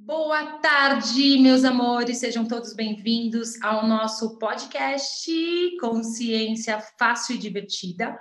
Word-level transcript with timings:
Boa 0.00 0.58
tarde, 0.60 1.40
meus 1.40 1.64
amores, 1.64 2.18
sejam 2.18 2.46
todos 2.46 2.72
bem-vindos 2.72 3.60
ao 3.60 3.84
nosso 3.84 4.38
podcast 4.38 5.28
Consciência 5.80 6.78
Fácil 6.96 7.34
e 7.34 7.38
Divertida, 7.38 8.16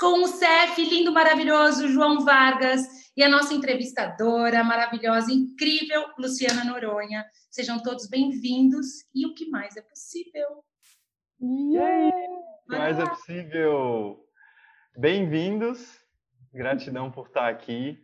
com 0.00 0.22
o 0.22 0.26
CEF 0.26 0.82
lindo, 0.82 1.12
maravilhoso 1.12 1.86
João 1.88 2.24
Vargas 2.24 3.12
e 3.14 3.22
a 3.22 3.28
nossa 3.28 3.52
entrevistadora 3.52 4.64
maravilhosa, 4.64 5.30
incrível 5.30 6.06
Luciana 6.18 6.64
Noronha. 6.64 7.26
Sejam 7.50 7.78
todos 7.82 8.08
bem-vindos 8.08 8.86
e 9.14 9.26
o 9.26 9.34
que 9.34 9.50
mais 9.50 9.76
é 9.76 9.82
possível. 9.82 10.64
Yeah. 11.42 12.08
O 12.08 12.70
que 12.70 12.78
mais 12.78 12.98
é 12.98 13.06
possível? 13.06 14.26
Bem-vindos, 14.96 16.00
gratidão 16.54 17.10
por 17.10 17.26
estar 17.26 17.50
aqui. 17.50 17.98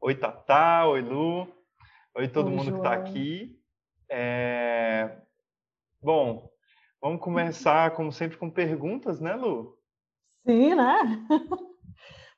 Oi, 0.00 0.14
Tatá, 0.14 0.86
oi, 0.86 1.02
Lu. 1.02 1.63
Oi, 2.16 2.28
todo 2.28 2.46
Oi, 2.46 2.52
mundo 2.52 2.66
João. 2.66 2.80
que 2.80 2.86
está 2.86 2.94
aqui. 2.94 3.58
É... 4.08 5.18
Bom, 6.00 6.48
vamos 7.02 7.20
começar, 7.20 7.90
como 7.96 8.12
sempre, 8.12 8.36
com 8.38 8.48
perguntas, 8.48 9.18
né, 9.20 9.34
Lu? 9.34 9.76
Sim, 10.46 10.76
né? 10.76 11.26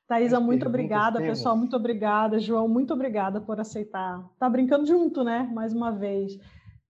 Thaisa, 0.07 0.39
muito 0.39 0.65
obrigada. 0.65 1.19
Temos. 1.19 1.37
Pessoal, 1.37 1.55
muito 1.55 1.75
obrigada. 1.75 2.39
João, 2.39 2.67
muito 2.67 2.91
obrigada 2.91 3.39
por 3.39 3.59
aceitar. 3.59 4.27
Tá 4.39 4.49
brincando 4.49 4.87
junto, 4.87 5.23
né? 5.23 5.47
Mais 5.53 5.73
uma 5.73 5.91
vez. 5.91 6.39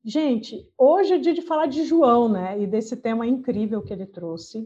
Gente, 0.06 0.72
hoje 0.78 1.16
é 1.16 1.18
dia 1.18 1.34
de 1.34 1.42
falar 1.42 1.66
de 1.66 1.84
João, 1.84 2.30
né? 2.30 2.58
E 2.62 2.66
desse 2.66 2.96
tema 2.96 3.28
incrível 3.28 3.84
que 3.84 3.92
ele 3.92 4.06
trouxe. 4.06 4.66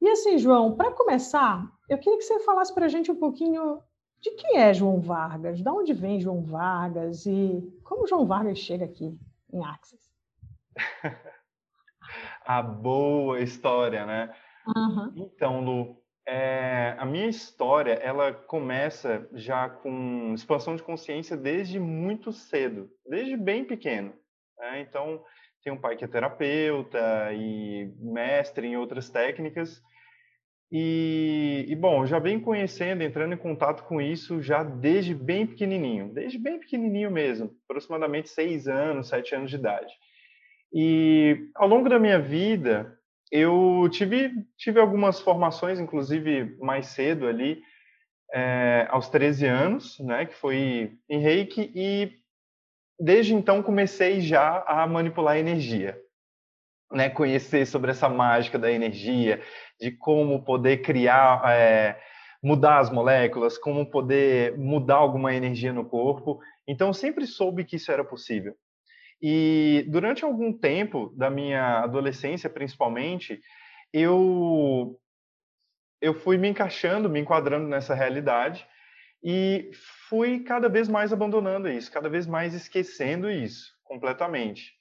E 0.00 0.08
assim, 0.08 0.38
João, 0.38 0.74
para 0.74 0.90
começar, 0.90 1.70
eu 1.88 1.98
queria 1.98 2.18
que 2.18 2.24
você 2.24 2.40
falasse 2.40 2.74
para 2.74 2.86
a 2.86 2.88
gente 2.88 3.12
um 3.12 3.16
pouquinho 3.16 3.80
de 4.20 4.30
quem 4.32 4.58
é 4.58 4.74
João 4.74 5.00
Vargas? 5.00 5.60
De 5.60 5.68
onde 5.68 5.92
vem 5.92 6.20
João 6.20 6.42
Vargas? 6.42 7.26
E 7.26 7.62
como 7.84 8.06
João 8.06 8.26
Vargas 8.26 8.58
chega 8.58 8.84
aqui 8.84 9.16
em 9.52 9.64
Axis? 9.64 10.10
a 12.44 12.62
boa 12.62 13.40
história, 13.40 14.06
né? 14.06 14.34
Uhum. 14.66 15.12
Então, 15.16 15.60
Lu, 15.60 16.02
é, 16.26 16.94
a 16.98 17.06
minha 17.06 17.26
história 17.26 17.92
ela 17.94 18.32
começa 18.32 19.26
já 19.32 19.68
com 19.68 20.34
expansão 20.34 20.76
de 20.76 20.82
consciência 20.82 21.36
desde 21.36 21.80
muito 21.80 22.32
cedo, 22.32 22.90
desde 23.06 23.36
bem 23.36 23.64
pequeno. 23.64 24.12
Né? 24.58 24.80
Então, 24.80 25.22
tem 25.62 25.72
um 25.72 25.80
pai 25.80 25.96
que 25.96 26.04
é 26.04 26.08
terapeuta 26.08 27.32
e 27.32 27.92
mestre 27.98 28.66
em 28.66 28.76
outras 28.76 29.08
técnicas, 29.08 29.82
e, 30.70 31.64
e, 31.66 31.74
bom, 31.74 32.04
já 32.04 32.18
vem 32.18 32.38
conhecendo, 32.38 33.02
entrando 33.02 33.32
em 33.32 33.38
contato 33.38 33.84
com 33.84 34.00
isso 34.00 34.42
já 34.42 34.62
desde 34.62 35.14
bem 35.14 35.46
pequenininho, 35.46 36.12
desde 36.12 36.38
bem 36.38 36.58
pequenininho 36.58 37.10
mesmo, 37.10 37.50
aproximadamente 37.64 38.28
seis 38.28 38.68
anos, 38.68 39.08
sete 39.08 39.34
anos 39.34 39.48
de 39.48 39.56
idade. 39.56 39.92
E 40.72 41.48
ao 41.54 41.66
longo 41.66 41.88
da 41.88 41.98
minha 41.98 42.18
vida, 42.18 42.98
eu 43.32 43.88
tive, 43.90 44.30
tive 44.58 44.78
algumas 44.78 45.20
formações, 45.20 45.80
inclusive 45.80 46.56
mais 46.58 46.88
cedo 46.88 47.26
ali, 47.26 47.62
é, 48.32 48.86
aos 48.90 49.08
13 49.08 49.46
anos, 49.46 49.98
né, 50.00 50.26
que 50.26 50.34
foi 50.34 50.98
em 51.08 51.18
reiki, 51.18 51.72
e 51.74 52.12
desde 53.00 53.34
então 53.34 53.62
comecei 53.62 54.20
já 54.20 54.62
a 54.66 54.86
manipular 54.86 55.38
energia, 55.38 55.98
né, 56.92 57.08
conhecer 57.10 57.66
sobre 57.66 57.90
essa 57.90 58.08
mágica 58.08 58.58
da 58.58 58.70
energia, 58.70 59.42
de 59.80 59.90
como 59.92 60.44
poder 60.44 60.78
criar, 60.78 61.42
é, 61.50 61.98
mudar 62.42 62.78
as 62.78 62.90
moléculas, 62.90 63.58
como 63.58 63.90
poder 63.90 64.56
mudar 64.56 64.96
alguma 64.96 65.34
energia 65.34 65.72
no 65.72 65.84
corpo. 65.84 66.40
Então, 66.66 66.92
sempre 66.92 67.26
soube 67.26 67.64
que 67.64 67.76
isso 67.76 67.92
era 67.92 68.04
possível. 68.04 68.54
E 69.20 69.84
durante 69.88 70.24
algum 70.24 70.52
tempo 70.52 71.12
da 71.16 71.28
minha 71.28 71.80
adolescência, 71.80 72.48
principalmente, 72.48 73.40
eu 73.92 74.98
eu 76.00 76.14
fui 76.14 76.36
me 76.38 76.48
encaixando, 76.48 77.10
me 77.10 77.18
enquadrando 77.18 77.66
nessa 77.66 77.92
realidade 77.92 78.64
e 79.22 79.70
fui 80.08 80.40
cada 80.44 80.68
vez 80.68 80.88
mais 80.88 81.12
abandonando 81.12 81.68
isso, 81.68 81.90
cada 81.90 82.08
vez 82.08 82.24
mais 82.24 82.54
esquecendo 82.54 83.28
isso 83.28 83.72
completamente. 83.82 84.77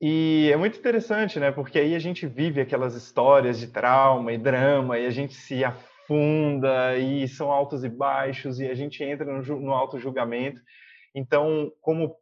E 0.00 0.50
é 0.50 0.56
muito 0.56 0.78
interessante, 0.78 1.38
né? 1.38 1.52
Porque 1.52 1.78
aí 1.78 1.94
a 1.94 1.98
gente 1.98 2.26
vive 2.26 2.60
aquelas 2.60 2.94
histórias 2.94 3.58
de 3.58 3.66
trauma 3.66 4.32
e 4.32 4.38
drama 4.38 4.98
e 4.98 5.06
a 5.06 5.10
gente 5.10 5.34
se 5.34 5.62
afunda 5.62 6.96
e 6.96 7.28
são 7.28 7.52
altos 7.52 7.84
e 7.84 7.88
baixos 7.88 8.58
e 8.60 8.66
a 8.66 8.74
gente 8.74 9.04
entra 9.04 9.26
no, 9.26 9.60
no 9.60 9.72
auto-julgamento. 9.72 10.62
Então, 11.14 11.70
como 11.82 12.16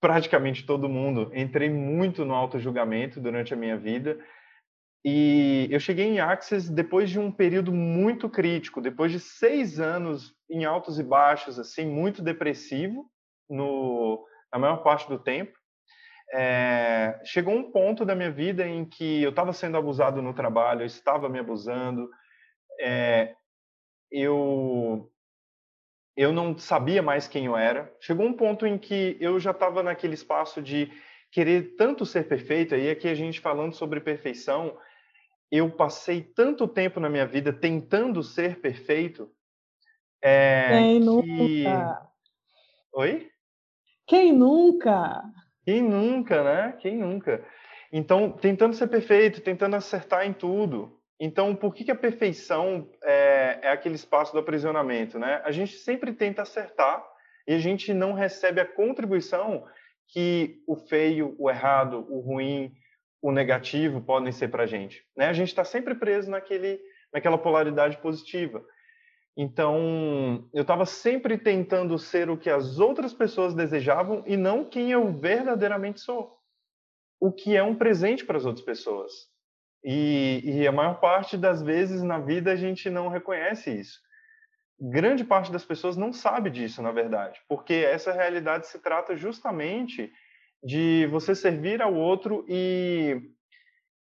praticamente 0.00 0.64
todo 0.64 0.88
mundo, 0.88 1.30
entrei 1.34 1.68
muito 1.68 2.24
no 2.24 2.34
auto-julgamento 2.34 3.20
durante 3.20 3.52
a 3.52 3.56
minha 3.56 3.76
vida. 3.76 4.18
E 5.04 5.68
eu 5.70 5.78
cheguei 5.78 6.06
em 6.06 6.20
Axis 6.20 6.70
depois 6.70 7.10
de 7.10 7.18
um 7.18 7.30
período 7.30 7.70
muito 7.70 8.30
crítico, 8.30 8.80
depois 8.80 9.12
de 9.12 9.20
seis 9.20 9.78
anos 9.78 10.34
em 10.48 10.64
altos 10.64 10.98
e 10.98 11.02
baixos, 11.02 11.58
assim, 11.58 11.84
muito 11.84 12.22
depressivo 12.22 13.04
no, 13.48 14.24
na 14.50 14.58
maior 14.58 14.78
parte 14.78 15.06
do 15.06 15.18
tempo 15.18 15.59
é, 16.32 17.20
chegou 17.24 17.54
um 17.54 17.70
ponto 17.70 18.04
da 18.04 18.14
minha 18.14 18.30
vida 18.30 18.66
em 18.66 18.84
que 18.84 19.22
eu 19.22 19.30
estava 19.30 19.52
sendo 19.52 19.76
abusado 19.76 20.22
no 20.22 20.32
trabalho, 20.32 20.82
eu 20.82 20.86
estava 20.86 21.28
me 21.28 21.38
abusando, 21.38 22.08
é, 22.80 23.34
eu 24.10 25.10
eu 26.16 26.32
não 26.32 26.58
sabia 26.58 27.02
mais 27.02 27.26
quem 27.26 27.46
eu 27.46 27.56
era. 27.56 27.90
Chegou 28.00 28.26
um 28.26 28.32
ponto 28.32 28.66
em 28.66 28.76
que 28.76 29.16
eu 29.20 29.40
já 29.40 29.52
estava 29.52 29.82
naquele 29.82 30.14
espaço 30.14 30.60
de 30.60 30.90
querer 31.30 31.76
tanto 31.76 32.04
ser 32.04 32.28
perfeito. 32.28 32.74
Aí 32.74 32.90
aqui 32.90 33.08
a 33.08 33.14
gente 33.14 33.40
falando 33.40 33.74
sobre 33.74 34.00
perfeição, 34.00 34.76
eu 35.50 35.70
passei 35.70 36.22
tanto 36.22 36.68
tempo 36.68 37.00
na 37.00 37.08
minha 37.08 37.26
vida 37.26 37.52
tentando 37.52 38.22
ser 38.22 38.60
perfeito. 38.60 39.30
É, 40.22 40.68
Quem 40.68 41.00
que... 41.00 41.06
nunca? 41.06 42.08
Oi? 42.92 43.30
Quem 44.06 44.32
nunca? 44.32 45.22
Quem 45.70 45.82
nunca, 45.82 46.42
né? 46.42 46.74
Quem 46.80 46.96
nunca? 46.96 47.44
Então, 47.92 48.32
tentando 48.32 48.74
ser 48.74 48.88
perfeito, 48.88 49.40
tentando 49.40 49.76
acertar 49.76 50.26
em 50.26 50.32
tudo. 50.32 50.98
Então, 51.20 51.54
por 51.54 51.72
que, 51.72 51.84
que 51.84 51.92
a 51.92 51.96
perfeição 51.96 52.90
é, 53.04 53.60
é 53.62 53.68
aquele 53.70 53.94
espaço 53.94 54.32
do 54.32 54.40
aprisionamento, 54.40 55.16
né? 55.16 55.40
A 55.44 55.52
gente 55.52 55.74
sempre 55.74 56.12
tenta 56.12 56.42
acertar 56.42 57.06
e 57.46 57.54
a 57.54 57.58
gente 57.60 57.94
não 57.94 58.14
recebe 58.14 58.60
a 58.60 58.66
contribuição 58.66 59.64
que 60.08 60.60
o 60.66 60.74
feio, 60.74 61.36
o 61.38 61.48
errado, 61.48 62.04
o 62.08 62.18
ruim, 62.18 62.72
o 63.22 63.30
negativo 63.30 64.00
podem 64.00 64.32
ser 64.32 64.48
para 64.48 64.64
a 64.64 64.66
gente. 64.66 65.04
Né? 65.16 65.28
A 65.28 65.32
gente 65.32 65.50
está 65.50 65.62
sempre 65.62 65.94
preso 65.94 66.28
naquele, 66.28 66.80
naquela 67.12 67.38
polaridade 67.38 67.96
positiva. 67.98 68.60
Então, 69.36 70.48
eu 70.52 70.62
estava 70.62 70.84
sempre 70.84 71.38
tentando 71.38 71.98
ser 71.98 72.28
o 72.28 72.36
que 72.36 72.50
as 72.50 72.78
outras 72.78 73.14
pessoas 73.14 73.54
desejavam 73.54 74.22
e 74.26 74.36
não 74.36 74.64
quem 74.64 74.90
eu 74.90 75.12
verdadeiramente 75.12 76.00
sou. 76.00 76.36
O 77.20 77.32
que 77.32 77.56
é 77.56 77.62
um 77.62 77.74
presente 77.74 78.24
para 78.24 78.36
as 78.36 78.44
outras 78.44 78.64
pessoas. 78.64 79.12
E, 79.84 80.42
e, 80.44 80.66
a 80.66 80.72
maior 80.72 81.00
parte 81.00 81.36
das 81.36 81.62
vezes 81.62 82.02
na 82.02 82.18
vida 82.18 82.52
a 82.52 82.56
gente 82.56 82.90
não 82.90 83.08
reconhece 83.08 83.70
isso. 83.70 83.98
Grande 84.78 85.24
parte 85.24 85.50
das 85.50 85.64
pessoas 85.64 85.96
não 85.96 86.12
sabe 86.12 86.50
disso, 86.50 86.82
na 86.82 86.90
verdade, 86.90 87.40
porque 87.48 87.74
essa 87.74 88.12
realidade 88.12 88.66
se 88.66 88.78
trata 88.78 89.16
justamente 89.16 90.12
de 90.62 91.06
você 91.06 91.34
servir 91.34 91.80
ao 91.80 91.94
outro 91.94 92.44
e 92.48 93.22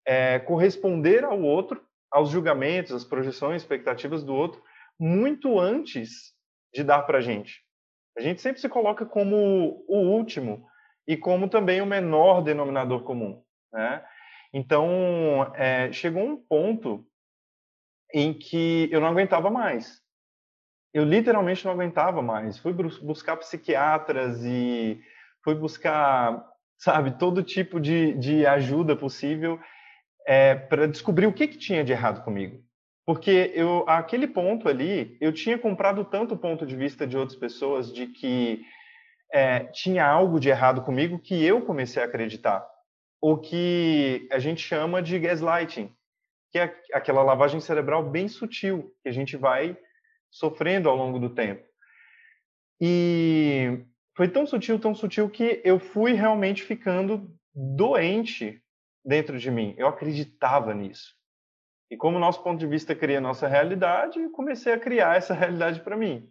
é, 0.06 0.40
corresponder 0.40 1.24
ao 1.24 1.42
outro, 1.42 1.82
aos 2.12 2.30
julgamentos, 2.30 2.94
às 2.94 3.04
projeções, 3.04 3.62
expectativas 3.62 4.24
do 4.24 4.34
outro, 4.34 4.62
muito 5.00 5.60
antes 5.60 6.34
de 6.74 6.84
dar 6.84 7.04
para 7.04 7.20
a 7.20 7.22
gente. 7.22 7.64
A 8.18 8.22
gente 8.22 8.42
sempre 8.42 8.62
se 8.62 8.70
coloca 8.70 9.06
como 9.06 9.84
o 9.88 9.98
último 9.98 10.66
e 11.08 11.18
como 11.18 11.50
também 11.50 11.82
o 11.82 11.86
menor 11.86 12.42
denominador 12.42 13.04
comum. 13.04 13.44
Né? 13.74 14.04
Então, 14.54 15.52
é, 15.56 15.92
chegou 15.92 16.24
um 16.24 16.38
ponto 16.38 17.06
em 18.14 18.34
que 18.34 18.88
eu 18.92 19.02
não 19.02 19.10
aguentava 19.10 19.50
mais. 19.50 20.02
Eu 20.94 21.04
literalmente 21.04 21.66
não 21.66 21.74
aguentava 21.74 22.22
mais. 22.22 22.58
Fui 22.58 22.72
buscar 22.72 23.36
psiquiatras 23.36 24.44
e 24.46 25.02
fui 25.44 25.54
buscar, 25.56 26.44
sabe, 26.78 27.18
todo 27.20 27.44
tipo 27.44 27.80
de, 27.80 28.14
de 28.14 28.46
ajuda 28.46 28.96
possível 28.96 29.60
é, 30.26 30.56
para 30.56 30.88
descobrir 30.88 31.28
o 31.28 31.34
que, 31.34 31.48
que 31.48 31.58
tinha 31.58 31.84
de 31.84 31.92
errado 31.92 32.24
comigo. 32.24 32.65
Porque 33.06 33.52
eu, 33.54 33.86
aquele 33.88 34.28
ponto 34.28 34.68
ali, 34.68 35.16
eu 35.22 35.32
tinha 35.32 35.60
comprado 35.60 36.04
tanto 36.04 36.36
ponto 36.36 36.66
de 36.66 36.76
vista 36.76 37.06
de 37.06 37.16
outras 37.16 37.38
pessoas 37.38 37.94
de 37.94 38.08
que 38.08 38.66
é, 39.32 39.66
tinha 39.66 40.06
algo 40.06 40.40
de 40.40 40.50
errado 40.50 40.82
comigo 40.82 41.20
que 41.20 41.44
eu 41.44 41.62
comecei 41.62 42.02
a 42.02 42.06
acreditar. 42.06 42.66
O 43.22 43.38
que 43.38 44.28
a 44.32 44.40
gente 44.40 44.62
chama 44.62 45.04
de 45.04 45.20
gaslighting, 45.20 45.92
que 46.52 46.58
é 46.58 46.76
aquela 46.94 47.22
lavagem 47.22 47.60
cerebral 47.60 48.10
bem 48.10 48.28
sutil 48.28 48.92
que 49.04 49.10
a 49.10 49.12
gente 49.12 49.38
vai 49.38 49.78
sofrendo 50.32 50.90
ao 50.90 50.96
longo 50.96 51.20
do 51.20 51.30
tempo. 51.30 51.64
E 52.82 53.86
foi 54.16 54.28
tão 54.28 54.48
sutil, 54.48 54.80
tão 54.80 54.96
sutil 54.96 55.30
que 55.30 55.62
eu 55.64 55.80
fui 55.80 56.14
realmente 56.14 56.64
ficando 56.64 57.30
doente 57.54 58.62
dentro 59.04 59.38
de 59.38 59.52
mim. 59.52 59.76
Eu 59.78 59.88
acreditava 59.88 60.74
nisso. 60.74 61.14
E 61.90 61.96
como 61.96 62.18
o 62.18 62.20
nosso 62.20 62.42
ponto 62.42 62.60
de 62.60 62.68
vista 62.68 62.96
cria 62.96 63.20
a 63.20 63.22
nossa 63.22 63.48
realidade, 63.48 64.30
comecei 64.30 64.74
a 64.74 64.80
criar 64.80 65.18
essa 65.18 65.34
realidade 65.34 65.82
para 65.82 65.96
mim. 65.96 66.28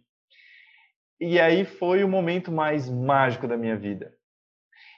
E 1.19 1.39
aí 1.39 1.63
foi 1.63 2.03
o 2.03 2.09
momento 2.09 2.51
mais 2.51 2.89
mágico 2.89 3.47
da 3.47 3.55
minha 3.55 3.77
vida. 3.77 4.13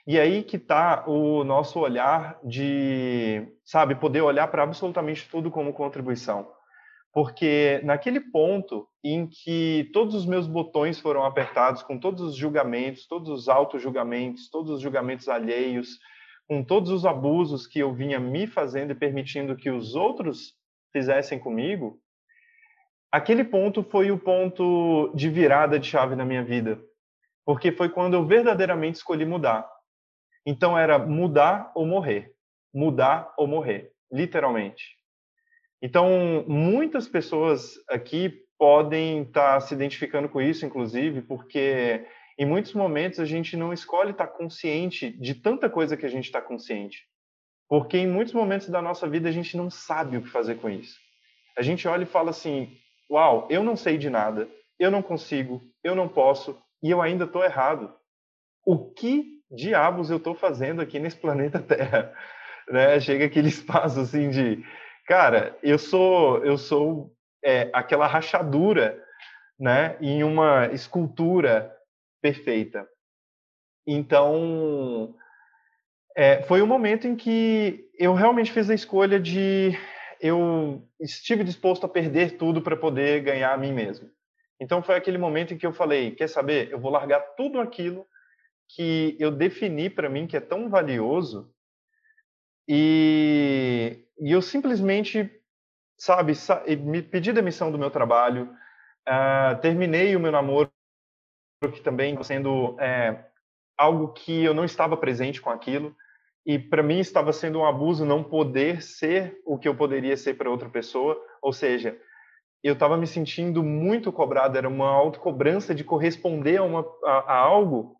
E 0.06 0.18
aí 0.18 0.42
que 0.42 0.56
está 0.56 1.04
o 1.06 1.44
nosso 1.44 1.78
olhar 1.78 2.40
de, 2.42 3.46
sabe, 3.64 3.94
poder 3.94 4.22
olhar 4.22 4.48
para 4.48 4.62
absolutamente 4.62 5.28
tudo 5.28 5.50
como 5.50 5.72
contribuição. 5.72 6.50
Porque 7.12 7.80
naquele 7.84 8.20
ponto 8.20 8.88
em 9.04 9.26
que 9.26 9.90
todos 9.92 10.14
os 10.14 10.26
meus 10.26 10.46
botões 10.46 10.98
foram 10.98 11.24
apertados 11.24 11.82
com 11.82 11.98
todos 11.98 12.22
os 12.22 12.34
julgamentos, 12.34 13.06
todos 13.06 13.28
os 13.28 13.48
auto-julgamentos, 13.48 14.50
todos 14.50 14.70
os 14.72 14.80
julgamentos 14.80 15.28
alheios, 15.28 15.98
com 16.48 16.64
todos 16.64 16.90
os 16.90 17.04
abusos 17.04 17.66
que 17.66 17.78
eu 17.78 17.92
vinha 17.92 18.18
me 18.18 18.46
fazendo 18.46 18.92
e 18.92 18.94
permitindo 18.94 19.54
que 19.54 19.70
os 19.70 19.94
outros 19.94 20.54
fizessem 20.90 21.38
comigo, 21.38 22.00
aquele 23.12 23.44
ponto 23.44 23.82
foi 23.82 24.10
o 24.10 24.18
ponto 24.18 25.12
de 25.14 25.28
virada 25.28 25.78
de 25.78 25.86
chave 25.86 26.16
na 26.16 26.24
minha 26.24 26.42
vida. 26.42 26.80
Porque 27.44 27.70
foi 27.70 27.90
quando 27.90 28.14
eu 28.14 28.24
verdadeiramente 28.24 28.96
escolhi 28.96 29.26
mudar. 29.26 29.68
Então 30.46 30.76
era 30.76 30.98
mudar 30.98 31.70
ou 31.74 31.84
morrer. 31.84 32.32
Mudar 32.72 33.32
ou 33.36 33.46
morrer, 33.46 33.92
literalmente. 34.10 34.96
Então, 35.82 36.44
muitas 36.48 37.06
pessoas 37.08 37.74
aqui 37.88 38.42
podem 38.58 39.22
estar 39.22 39.54
tá 39.54 39.60
se 39.60 39.72
identificando 39.74 40.28
com 40.28 40.40
isso, 40.40 40.66
inclusive, 40.66 41.22
porque 41.22 42.04
em 42.38 42.46
muitos 42.46 42.72
momentos 42.72 43.18
a 43.18 43.24
gente 43.24 43.56
não 43.56 43.72
escolhe 43.72 44.12
estar 44.12 44.28
consciente 44.28 45.10
de 45.10 45.34
tanta 45.34 45.68
coisa 45.68 45.96
que 45.96 46.06
a 46.06 46.08
gente 46.08 46.26
está 46.26 46.40
consciente. 46.40 47.04
Porque 47.68 47.98
em 47.98 48.06
muitos 48.06 48.32
momentos 48.32 48.68
da 48.68 48.80
nossa 48.80 49.08
vida 49.08 49.28
a 49.28 49.32
gente 49.32 49.56
não 49.56 49.68
sabe 49.68 50.16
o 50.16 50.22
que 50.22 50.28
fazer 50.28 50.54
com 50.54 50.70
isso. 50.70 50.96
A 51.56 51.62
gente 51.62 51.88
olha 51.88 52.04
e 52.04 52.06
fala 52.06 52.30
assim: 52.30 52.72
Uau, 53.10 53.48
eu 53.50 53.62
não 53.64 53.76
sei 53.76 53.98
de 53.98 54.08
nada, 54.08 54.48
eu 54.78 54.90
não 54.90 55.02
consigo, 55.02 55.60
eu 55.82 55.96
não 55.96 56.08
posso 56.08 56.56
e 56.80 56.90
eu 56.90 57.02
ainda 57.02 57.24
estou 57.24 57.44
errado. 57.44 57.92
O 58.64 58.90
que 58.92 59.42
diabos 59.50 60.08
eu 60.08 60.18
estou 60.18 60.34
fazendo 60.34 60.80
aqui 60.80 61.00
nesse 61.00 61.16
planeta 61.16 61.58
Terra? 61.58 62.14
Né? 62.70 63.00
Chega 63.00 63.24
aquele 63.24 63.48
espaço 63.48 63.98
assim 63.98 64.28
de, 64.28 64.62
cara, 65.06 65.56
eu 65.62 65.78
sou, 65.78 66.44
eu 66.44 66.58
sou 66.58 67.10
é, 67.42 67.70
aquela 67.72 68.06
rachadura, 68.06 69.02
né, 69.58 69.96
em 70.02 70.22
uma 70.22 70.66
escultura 70.66 71.74
perfeita. 72.20 72.86
Então, 73.86 75.14
é, 76.16 76.42
foi 76.42 76.60
um 76.62 76.66
momento 76.66 77.06
em 77.06 77.16
que 77.16 77.88
eu 77.98 78.14
realmente 78.14 78.52
fiz 78.52 78.68
a 78.68 78.74
escolha 78.74 79.18
de 79.18 79.72
eu 80.20 80.82
estive 81.00 81.44
disposto 81.44 81.86
a 81.86 81.88
perder 81.88 82.36
tudo 82.36 82.60
para 82.60 82.76
poder 82.76 83.22
ganhar 83.22 83.52
a 83.52 83.56
mim 83.56 83.72
mesmo. 83.72 84.10
Então 84.60 84.82
foi 84.82 84.96
aquele 84.96 85.18
momento 85.18 85.54
em 85.54 85.58
que 85.58 85.64
eu 85.66 85.72
falei, 85.72 86.10
quer 86.10 86.28
saber? 86.28 86.70
Eu 86.72 86.80
vou 86.80 86.90
largar 86.90 87.20
tudo 87.36 87.60
aquilo 87.60 88.04
que 88.68 89.16
eu 89.18 89.30
defini 89.30 89.88
para 89.88 90.08
mim 90.08 90.26
que 90.26 90.36
é 90.36 90.40
tão 90.40 90.68
valioso 90.68 91.52
e, 92.68 94.04
e 94.20 94.30
eu 94.30 94.42
simplesmente, 94.42 95.30
sabe, 95.96 96.34
me 96.80 97.00
pedi 97.00 97.32
demissão 97.32 97.72
do 97.72 97.78
meu 97.78 97.90
trabalho, 97.90 98.54
uh, 99.08 99.58
terminei 99.62 100.14
o 100.14 100.20
meu 100.20 100.30
namoro, 100.30 100.67
que 101.66 101.80
também 101.80 102.22
sendo 102.22 102.76
é, 102.78 103.24
algo 103.76 104.12
que 104.12 104.44
eu 104.44 104.54
não 104.54 104.64
estava 104.64 104.96
presente 104.96 105.40
com 105.40 105.50
aquilo 105.50 105.94
e 106.46 106.58
para 106.58 106.82
mim 106.82 107.00
estava 107.00 107.32
sendo 107.32 107.58
um 107.58 107.66
abuso 107.66 108.04
não 108.04 108.22
poder 108.22 108.80
ser 108.80 109.40
o 109.44 109.58
que 109.58 109.66
eu 109.66 109.74
poderia 109.74 110.16
ser 110.16 110.34
para 110.34 110.50
outra 110.50 110.68
pessoa, 110.68 111.20
ou 111.42 111.52
seja, 111.52 111.98
eu 112.62 112.74
estava 112.74 112.96
me 112.96 113.06
sentindo 113.06 113.62
muito 113.62 114.12
cobrado, 114.12 114.56
era 114.56 114.68
uma 114.68 114.88
autocobrança 114.88 115.74
de 115.74 115.84
corresponder 115.84 116.58
a, 116.58 116.62
uma, 116.62 116.86
a, 117.04 117.34
a 117.34 117.36
algo 117.36 117.96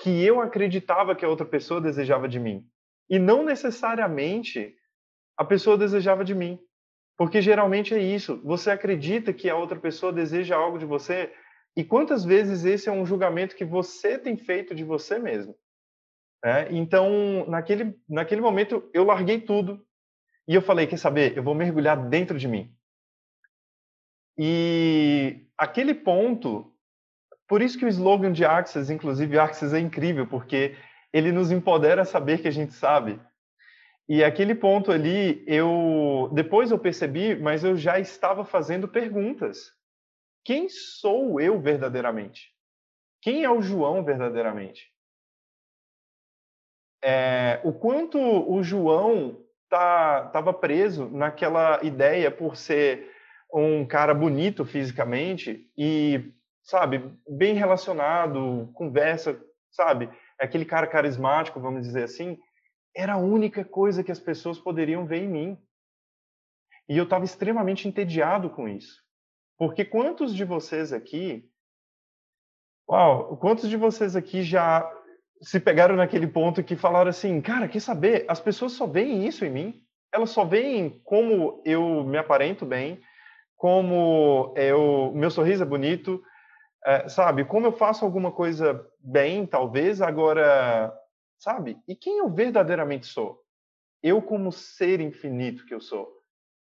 que 0.00 0.24
eu 0.24 0.40
acreditava 0.40 1.14
que 1.14 1.24
a 1.24 1.28
outra 1.28 1.46
pessoa 1.46 1.80
desejava 1.80 2.28
de 2.28 2.38
mim. 2.38 2.64
E 3.10 3.18
não 3.18 3.44
necessariamente 3.44 4.74
a 5.36 5.44
pessoa 5.44 5.76
desejava 5.76 6.24
de 6.24 6.34
mim. 6.34 6.58
Porque 7.16 7.40
geralmente 7.40 7.94
é 7.94 7.98
isso. 7.98 8.40
Você 8.44 8.70
acredita 8.70 9.32
que 9.32 9.48
a 9.48 9.56
outra 9.56 9.78
pessoa 9.78 10.12
deseja 10.12 10.56
algo 10.56 10.78
de 10.78 10.84
você, 10.84 11.32
e 11.76 11.84
quantas 11.84 12.24
vezes 12.24 12.64
esse 12.64 12.88
é 12.88 12.92
um 12.92 13.06
julgamento 13.06 13.56
que 13.56 13.64
você 13.64 14.18
tem 14.18 14.36
feito 14.36 14.74
de 14.74 14.84
você 14.84 15.18
mesmo? 15.18 15.56
É, 16.44 16.68
então, 16.70 17.46
naquele, 17.48 17.98
naquele 18.08 18.40
momento, 18.40 18.88
eu 18.92 19.04
larguei 19.04 19.40
tudo 19.40 19.84
e 20.46 20.54
eu 20.54 20.62
falei: 20.62 20.86
quer 20.86 20.98
saber? 20.98 21.36
Eu 21.36 21.42
vou 21.42 21.54
mergulhar 21.54 22.08
dentro 22.08 22.38
de 22.38 22.46
mim. 22.46 22.74
E 24.36 25.46
aquele 25.56 25.94
ponto 25.94 26.74
por 27.46 27.60
isso 27.60 27.78
que 27.78 27.84
o 27.84 27.88
slogan 27.88 28.32
de 28.32 28.44
Axis, 28.44 28.90
inclusive 28.90 29.38
Axis 29.38 29.72
é 29.72 29.78
incrível, 29.78 30.26
porque 30.26 30.76
ele 31.12 31.30
nos 31.30 31.50
empodera 31.50 32.02
a 32.02 32.06
saber 32.06 32.40
que 32.40 32.48
a 32.48 32.50
gente 32.50 32.72
sabe. 32.72 33.20
E 34.08 34.24
aquele 34.24 34.54
ponto 34.54 34.90
ali, 34.90 35.44
eu 35.46 36.30
depois 36.32 36.70
eu 36.70 36.78
percebi, 36.78 37.34
mas 37.36 37.62
eu 37.62 37.76
já 37.76 37.98
estava 37.98 38.44
fazendo 38.44 38.88
perguntas. 38.88 39.70
Quem 40.44 40.68
sou 40.68 41.40
eu 41.40 41.60
verdadeiramente? 41.60 42.52
Quem 43.22 43.44
é 43.44 43.50
o 43.50 43.62
João 43.62 44.04
verdadeiramente? 44.04 44.92
É, 47.02 47.60
o 47.64 47.72
quanto 47.72 48.18
o 48.18 48.62
João 48.62 49.42
estava 49.64 50.52
tá, 50.52 50.58
preso 50.58 51.08
naquela 51.08 51.82
ideia 51.82 52.30
por 52.30 52.56
ser 52.56 53.10
um 53.52 53.86
cara 53.86 54.12
bonito 54.12 54.64
fisicamente 54.64 55.70
e 55.76 56.32
sabe, 56.62 57.10
bem 57.28 57.54
relacionado, 57.54 58.70
conversa, 58.74 59.40
sabe, 59.70 60.10
aquele 60.38 60.64
cara 60.64 60.86
carismático, 60.86 61.60
vamos 61.60 61.82
dizer 61.82 62.04
assim, 62.04 62.38
era 62.96 63.14
a 63.14 63.18
única 63.18 63.64
coisa 63.64 64.02
que 64.02 64.12
as 64.12 64.20
pessoas 64.20 64.58
poderiam 64.58 65.06
ver 65.06 65.22
em 65.22 65.28
mim. 65.28 65.58
E 66.88 66.96
eu 66.96 67.04
estava 67.04 67.24
extremamente 67.24 67.86
entediado 67.86 68.50
com 68.50 68.68
isso. 68.68 69.03
Porque 69.58 69.84
quantos 69.84 70.34
de 70.34 70.44
vocês 70.44 70.92
aqui, 70.92 71.48
uau, 72.88 73.36
quantos 73.36 73.68
de 73.68 73.76
vocês 73.76 74.16
aqui 74.16 74.42
já 74.42 74.88
se 75.42 75.60
pegaram 75.60 75.96
naquele 75.96 76.26
ponto 76.26 76.64
que 76.64 76.76
falaram 76.76 77.10
assim, 77.10 77.40
cara, 77.40 77.68
quer 77.68 77.80
saber? 77.80 78.24
As 78.28 78.40
pessoas 78.40 78.72
só 78.72 78.86
veem 78.86 79.26
isso 79.26 79.44
em 79.44 79.50
mim. 79.50 79.84
Elas 80.12 80.30
só 80.30 80.44
veem 80.44 81.00
como 81.04 81.60
eu 81.64 82.04
me 82.04 82.16
aparento 82.16 82.64
bem, 82.64 83.00
como 83.56 84.54
eu, 84.56 85.12
meu 85.14 85.30
sorriso 85.30 85.62
é 85.62 85.66
bonito, 85.66 86.22
é, 86.84 87.08
sabe, 87.08 87.44
como 87.44 87.66
eu 87.66 87.72
faço 87.72 88.04
alguma 88.04 88.30
coisa 88.30 88.86
bem, 89.00 89.46
talvez, 89.46 90.02
agora, 90.02 90.94
sabe? 91.38 91.78
E 91.88 91.96
quem 91.96 92.18
eu 92.18 92.28
verdadeiramente 92.28 93.06
sou? 93.06 93.42
Eu 94.02 94.20
como 94.20 94.52
ser 94.52 95.00
infinito 95.00 95.64
que 95.64 95.74
eu 95.74 95.80
sou. 95.80 96.08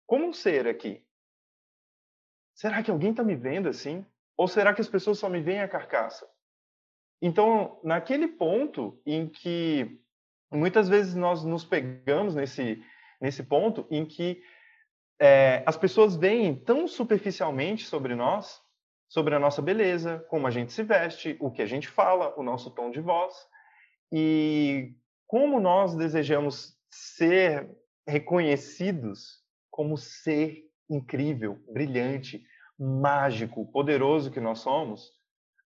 Como 0.05 0.27
um 0.27 0.33
ser 0.33 0.67
aqui. 0.67 1.03
Será 2.61 2.83
que 2.83 2.91
alguém 2.91 3.09
está 3.09 3.23
me 3.23 3.35
vendo 3.35 3.67
assim? 3.67 4.05
Ou 4.37 4.47
será 4.47 4.71
que 4.71 4.81
as 4.81 4.87
pessoas 4.87 5.17
só 5.17 5.27
me 5.27 5.41
veem 5.41 5.61
a 5.61 5.67
carcaça? 5.67 6.29
Então, 7.19 7.79
naquele 7.83 8.27
ponto 8.27 9.01
em 9.03 9.27
que 9.27 9.99
muitas 10.51 10.87
vezes 10.87 11.15
nós 11.15 11.43
nos 11.43 11.65
pegamos 11.65 12.35
nesse, 12.35 12.79
nesse 13.19 13.41
ponto 13.41 13.87
em 13.89 14.05
que 14.05 14.43
é, 15.19 15.63
as 15.65 15.75
pessoas 15.75 16.15
veem 16.15 16.53
tão 16.53 16.87
superficialmente 16.87 17.83
sobre 17.83 18.13
nós 18.13 18.61
sobre 19.09 19.33
a 19.33 19.39
nossa 19.39 19.61
beleza, 19.61 20.23
como 20.29 20.45
a 20.45 20.51
gente 20.51 20.71
se 20.71 20.83
veste, 20.83 21.35
o 21.39 21.49
que 21.49 21.63
a 21.63 21.65
gente 21.65 21.87
fala, 21.87 22.31
o 22.39 22.43
nosso 22.43 22.69
tom 22.69 22.91
de 22.91 23.01
voz 23.01 23.33
e 24.11 24.93
como 25.25 25.59
nós 25.59 25.95
desejamos 25.95 26.77
ser 26.91 27.67
reconhecidos 28.07 29.41
como 29.71 29.97
ser 29.97 30.69
incrível, 30.87 31.59
brilhante, 31.67 32.45
mágico, 32.81 33.71
poderoso 33.71 34.31
que 34.31 34.39
nós 34.39 34.59
somos. 34.59 35.11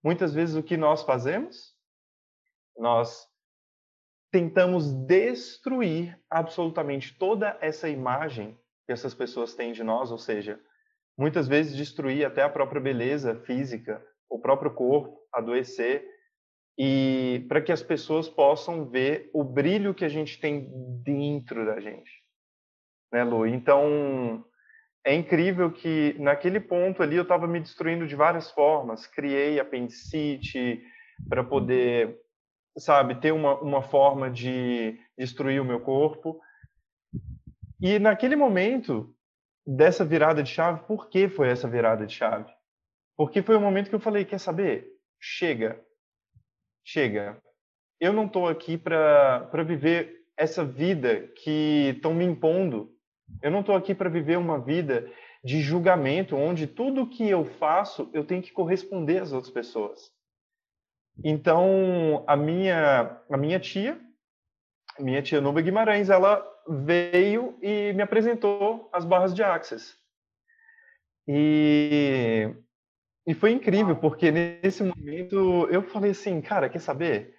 Muitas 0.03 0.33
vezes 0.33 0.55
o 0.55 0.63
que 0.63 0.75
nós 0.75 1.01
fazemos? 1.03 1.73
Nós 2.77 3.25
tentamos 4.31 4.91
destruir 5.07 6.19
absolutamente 6.29 7.17
toda 7.17 7.57
essa 7.61 7.87
imagem 7.87 8.59
que 8.85 8.91
essas 8.91 9.13
pessoas 9.13 9.55
têm 9.55 9.71
de 9.71 9.81
nós, 9.81 10.11
ou 10.11 10.17
seja, 10.17 10.59
muitas 11.17 11.47
vezes 11.47 11.75
destruir 11.75 12.25
até 12.25 12.43
a 12.43 12.49
própria 12.49 12.81
beleza 12.81 13.33
física, 13.45 14.05
o 14.29 14.37
próprio 14.37 14.73
corpo, 14.73 15.17
adoecer, 15.33 16.05
e 16.77 17.45
para 17.47 17.61
que 17.61 17.71
as 17.71 17.81
pessoas 17.81 18.27
possam 18.27 18.89
ver 18.89 19.29
o 19.33 19.41
brilho 19.41 19.93
que 19.93 20.03
a 20.03 20.09
gente 20.09 20.37
tem 20.37 20.69
dentro 21.01 21.65
da 21.65 21.79
gente. 21.79 22.11
Né, 23.11 23.23
Lu? 23.23 23.47
Então, 23.47 24.45
é 25.05 25.13
incrível 25.13 25.71
que 25.71 26.15
naquele 26.19 26.59
ponto 26.59 27.03
ali 27.03 27.15
eu 27.15 27.23
estava 27.23 27.47
me 27.47 27.59
destruindo 27.59 28.07
de 28.07 28.15
várias 28.15 28.49
formas. 28.51 29.05
Criei 29.05 29.59
apendicite, 29.59 30.83
para 31.29 31.43
poder, 31.43 32.19
sabe, 32.77 33.15
ter 33.15 33.31
uma, 33.31 33.59
uma 33.61 33.81
forma 33.81 34.29
de 34.29 34.99
destruir 35.17 35.61
o 35.61 35.65
meu 35.65 35.79
corpo. 35.79 36.41
E 37.79 37.99
naquele 37.99 38.35
momento 38.35 39.13
dessa 39.65 40.03
virada 40.03 40.41
de 40.41 40.49
chave, 40.49 40.83
por 40.85 41.09
que 41.09 41.29
foi 41.29 41.49
essa 41.49 41.67
virada 41.67 42.05
de 42.05 42.13
chave? 42.13 42.51
Porque 43.17 43.41
foi 43.41 43.55
o 43.55 43.61
momento 43.61 43.89
que 43.89 43.95
eu 43.95 43.99
falei, 43.99 44.25
quer 44.25 44.39
saber? 44.39 44.87
Chega. 45.19 45.81
Chega. 46.83 47.41
Eu 47.99 48.11
não 48.11 48.25
estou 48.25 48.47
aqui 48.47 48.77
para 48.77 49.63
viver 49.65 50.25
essa 50.37 50.65
vida 50.65 51.27
que 51.43 51.93
estão 51.95 52.13
me 52.13 52.25
impondo. 52.25 52.94
Eu 53.41 53.51
não 53.51 53.59
estou 53.61 53.75
aqui 53.75 53.93
para 53.93 54.09
viver 54.09 54.37
uma 54.37 54.59
vida 54.59 55.11
de 55.43 55.61
julgamento, 55.61 56.35
onde 56.35 56.65
tudo 56.65 57.07
que 57.07 57.29
eu 57.29 57.45
faço 57.45 58.09
eu 58.13 58.25
tenho 58.25 58.41
que 58.41 58.51
corresponder 58.51 59.21
às 59.21 59.31
outras 59.31 59.53
pessoas. 59.53 60.11
Então, 61.23 62.23
a 62.27 62.35
minha, 62.35 63.21
a 63.29 63.37
minha 63.37 63.59
tia, 63.59 63.99
minha 64.99 65.21
tia 65.21 65.39
Nuba 65.39 65.61
Guimarães, 65.61 66.09
ela 66.09 66.43
veio 66.67 67.57
e 67.61 67.93
me 67.93 68.01
apresentou 68.01 68.89
as 68.91 69.05
barras 69.05 69.33
de 69.33 69.43
Access. 69.43 69.95
E, 71.27 72.49
e 73.27 73.33
foi 73.33 73.51
incrível, 73.51 73.95
porque 73.95 74.31
nesse 74.31 74.83
momento 74.83 75.67
eu 75.71 75.83
falei 75.83 76.11
assim, 76.11 76.41
cara, 76.41 76.69
quer 76.69 76.79
saber? 76.79 77.34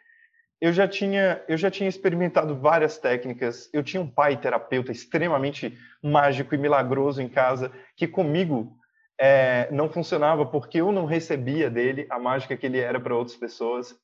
Eu 0.60 0.72
já 0.72 0.88
tinha 0.88 1.44
eu 1.48 1.56
já 1.56 1.70
tinha 1.70 1.88
experimentado 1.88 2.54
várias 2.56 2.98
técnicas. 2.98 3.68
Eu 3.72 3.82
tinha 3.82 4.00
um 4.00 4.10
pai 4.10 4.40
terapeuta 4.40 4.92
extremamente 4.92 5.76
mágico 6.02 6.54
e 6.54 6.58
milagroso 6.58 7.20
em 7.20 7.28
casa 7.28 7.70
que 7.96 8.08
comigo 8.08 8.76
é, 9.18 9.70
não 9.70 9.88
funcionava 9.88 10.46
porque 10.46 10.80
eu 10.80 10.92
não 10.92 11.04
recebia 11.04 11.70
dele 11.70 12.06
a 12.10 12.18
mágica 12.18 12.56
que 12.56 12.66
ele 12.66 12.78
era 12.78 13.00
para 13.00 13.14
outras 13.14 13.36
pessoas. 13.36 13.94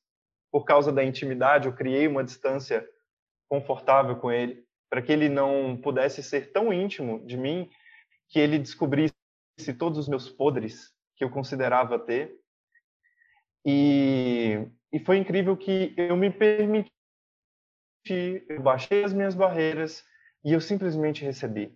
Por 0.51 0.65
causa 0.65 0.91
da 0.91 1.03
intimidade, 1.03 1.67
eu 1.67 1.73
criei 1.73 2.07
uma 2.07 2.23
distância 2.23 2.87
confortável 3.49 4.15
com 4.15 4.31
ele 4.31 4.63
para 4.89 5.01
que 5.01 5.11
ele 5.11 5.27
não 5.27 5.75
pudesse 5.75 6.21
ser 6.21 6.51
tão 6.51 6.71
íntimo 6.71 7.25
de 7.25 7.35
mim 7.35 7.69
que 8.29 8.39
ele 8.39 8.59
descobrisse 8.59 9.13
todos 9.77 9.97
os 9.97 10.07
meus 10.07 10.29
podres 10.29 10.91
que 11.15 11.23
eu 11.23 11.29
considerava 11.29 11.97
ter. 11.97 12.35
E 13.65 14.67
e 14.93 14.99
foi 14.99 15.17
incrível 15.17 15.57
que 15.57 15.91
eu 15.97 16.15
me 16.15 16.29
permiti, 16.29 16.91
eu 18.47 18.61
baixei 18.61 19.03
as 19.03 19.11
minhas 19.11 19.33
barreiras 19.33 20.03
e 20.45 20.53
eu 20.53 20.61
simplesmente 20.61 21.25
recebi. 21.25 21.75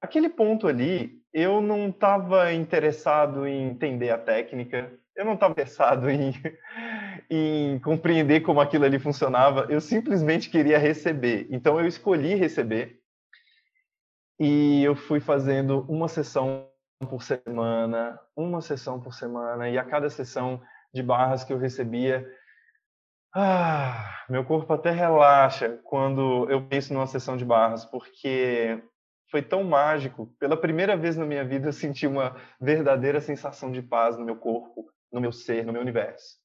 Aquele 0.00 0.30
ponto 0.30 0.66
ali, 0.66 1.22
eu 1.30 1.60
não 1.60 1.90
estava 1.90 2.54
interessado 2.54 3.46
em 3.46 3.68
entender 3.68 4.08
a 4.08 4.16
técnica, 4.16 4.90
eu 5.14 5.26
não 5.26 5.34
estava 5.34 5.52
interessado 5.52 6.08
em, 6.08 6.32
em 7.28 7.78
compreender 7.80 8.40
como 8.40 8.62
aquilo 8.62 8.86
ali 8.86 8.98
funcionava, 8.98 9.66
eu 9.68 9.80
simplesmente 9.80 10.48
queria 10.48 10.78
receber. 10.78 11.46
Então 11.50 11.78
eu 11.78 11.86
escolhi 11.86 12.34
receber 12.34 12.98
e 14.40 14.82
eu 14.82 14.96
fui 14.96 15.20
fazendo 15.20 15.84
uma 15.86 16.08
sessão 16.08 16.66
por 17.10 17.22
semana, 17.22 18.18
uma 18.34 18.62
sessão 18.62 18.98
por 18.98 19.12
semana, 19.12 19.68
e 19.68 19.76
a 19.76 19.84
cada 19.84 20.08
sessão 20.08 20.62
de 20.96 21.02
barras 21.02 21.44
que 21.44 21.52
eu 21.52 21.58
recebia. 21.58 22.26
Ah, 23.32 24.24
meu 24.28 24.44
corpo 24.44 24.72
até 24.72 24.90
relaxa 24.90 25.78
quando 25.84 26.50
eu 26.50 26.66
penso 26.66 26.94
numa 26.94 27.06
sessão 27.06 27.36
de 27.36 27.44
barras, 27.44 27.84
porque 27.84 28.82
foi 29.30 29.42
tão 29.42 29.62
mágico. 29.62 30.34
Pela 30.40 30.56
primeira 30.56 30.96
vez 30.96 31.16
na 31.16 31.26
minha 31.26 31.44
vida, 31.44 31.68
eu 31.68 31.72
senti 31.72 32.06
uma 32.06 32.34
verdadeira 32.58 33.20
sensação 33.20 33.70
de 33.70 33.82
paz 33.82 34.16
no 34.16 34.24
meu 34.24 34.36
corpo, 34.36 34.90
no 35.12 35.20
meu 35.20 35.32
ser, 35.32 35.66
no 35.66 35.72
meu 35.72 35.82
universo. 35.82 36.38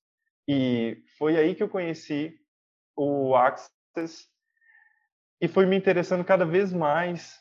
E 0.48 1.02
foi 1.18 1.38
aí 1.38 1.56
que 1.56 1.64
eu 1.64 1.70
conheci 1.70 2.36
o 2.96 3.36
Access 3.36 4.28
e 5.40 5.48
foi 5.48 5.66
me 5.66 5.78
interessando 5.78 6.26
cada 6.26 6.46
vez 6.46 6.74
mais 6.74 7.40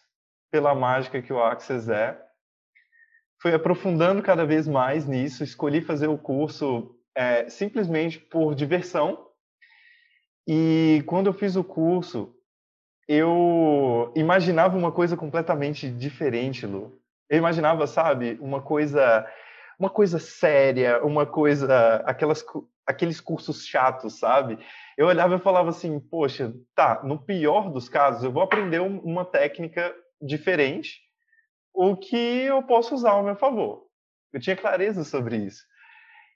pela 0.51 0.75
mágica 0.75 1.21
que 1.21 1.33
o 1.33 1.43
Access 1.43 1.91
é. 1.91 2.17
Fui 3.43 3.53
aprofundando 3.53 4.23
cada 4.23 4.45
vez 4.47 4.69
mais 4.69 5.07
nisso, 5.07 5.43
escolhi 5.43 5.81
fazer 5.81 6.07
o 6.07 6.19
curso 6.19 6.95
é, 7.15 7.49
simplesmente 7.49 8.19
por 8.19 8.55
diversão. 8.55 9.27
E 10.47 11.03
quando 11.07 11.27
eu 11.29 11.33
fiz 11.33 11.57
o 11.57 11.65
curso, 11.65 12.35
eu 13.09 14.13
imaginava 14.15 14.77
uma 14.77 14.93
coisa 14.93 15.17
completamente 15.17 15.91
diferente, 15.91 16.67
Lu. 16.67 17.01
Eu 17.29 17.39
imaginava, 17.39 17.87
sabe, 17.87 18.39
uma 18.41 18.61
coisa, 18.63 19.27
uma 19.79 19.91
coisa 19.91 20.19
séria, 20.19 21.05
uma 21.05 21.27
coisa, 21.27 21.97
aquelas, 22.07 22.45
aqueles 22.87 23.21
cursos 23.21 23.67
chatos, 23.67 24.19
sabe? 24.19 24.59
Eu 24.97 25.07
olhava 25.07 25.37
e 25.37 25.41
falava 25.41 25.71
assim, 25.71 25.99
poxa, 25.99 26.53
tá, 26.75 27.03
no 27.05 27.19
pior 27.19 27.71
dos 27.71 27.89
casos, 27.89 28.25
eu 28.25 28.33
vou 28.33 28.43
aprender 28.43 28.81
uma 28.81 29.25
técnica 29.25 29.95
diferente, 30.21 31.01
o 31.73 31.97
que 31.97 32.43
eu 32.43 32.63
posso 32.63 32.95
usar 32.95 33.13
ao 33.13 33.23
meu 33.23 33.37
favor. 33.37 33.87
Eu 34.33 34.41
tinha 34.41 34.57
clareza 34.57 35.05
sobre 35.05 35.37
isso. 35.37 35.65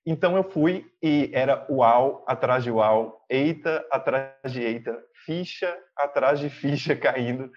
Então 0.07 0.37
eu 0.37 0.45
fui 0.45 0.87
e 1.03 1.31
era 1.33 1.67
uau 1.71 2.25
atrás 2.27 2.63
de 2.63 2.71
uau, 2.71 3.25
eita 3.29 3.87
atrás 3.91 4.53
de 4.53 4.63
eita, 4.63 5.03
ficha 5.25 5.75
atrás 5.97 6.39
de 6.39 6.51
ficha 6.51 6.95
caindo. 6.97 7.51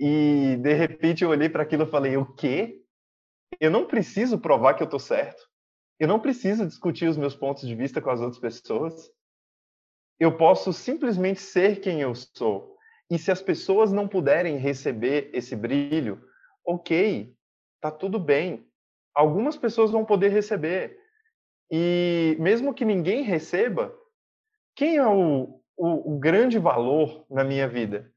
E 0.00 0.56
de 0.60 0.72
repente 0.72 1.22
eu 1.22 1.30
olhei 1.30 1.48
para 1.48 1.62
aquilo 1.62 1.84
e 1.84 1.90
falei: 1.90 2.16
o 2.16 2.34
quê? 2.34 2.80
Eu 3.60 3.70
não 3.70 3.86
preciso 3.86 4.38
provar 4.38 4.74
que 4.74 4.82
eu 4.82 4.86
estou 4.86 4.98
certo. 4.98 5.42
Eu 6.00 6.08
não 6.08 6.18
preciso 6.18 6.66
discutir 6.66 7.06
os 7.06 7.16
meus 7.16 7.36
pontos 7.36 7.66
de 7.66 7.74
vista 7.74 8.00
com 8.00 8.10
as 8.10 8.20
outras 8.20 8.40
pessoas. 8.40 9.10
Eu 10.18 10.36
posso 10.36 10.72
simplesmente 10.72 11.40
ser 11.40 11.80
quem 11.80 12.00
eu 12.00 12.14
sou. 12.14 12.74
E 13.10 13.18
se 13.18 13.30
as 13.30 13.42
pessoas 13.42 13.92
não 13.92 14.08
puderem 14.08 14.56
receber 14.56 15.30
esse 15.32 15.54
brilho, 15.54 16.20
ok, 16.66 17.32
tá 17.80 17.90
tudo 17.90 18.18
bem. 18.18 18.66
Algumas 19.14 19.56
pessoas 19.56 19.90
vão 19.90 20.04
poder 20.04 20.30
receber 20.30 20.98
e 21.70 22.36
mesmo 22.38 22.74
que 22.74 22.84
ninguém 22.84 23.22
receba, 23.22 23.94
quem 24.74 24.96
é 24.96 25.06
o, 25.06 25.60
o, 25.76 26.14
o 26.14 26.18
grande 26.18 26.58
valor 26.58 27.26
na 27.30 27.44
minha 27.44 27.68
vida? 27.68 28.12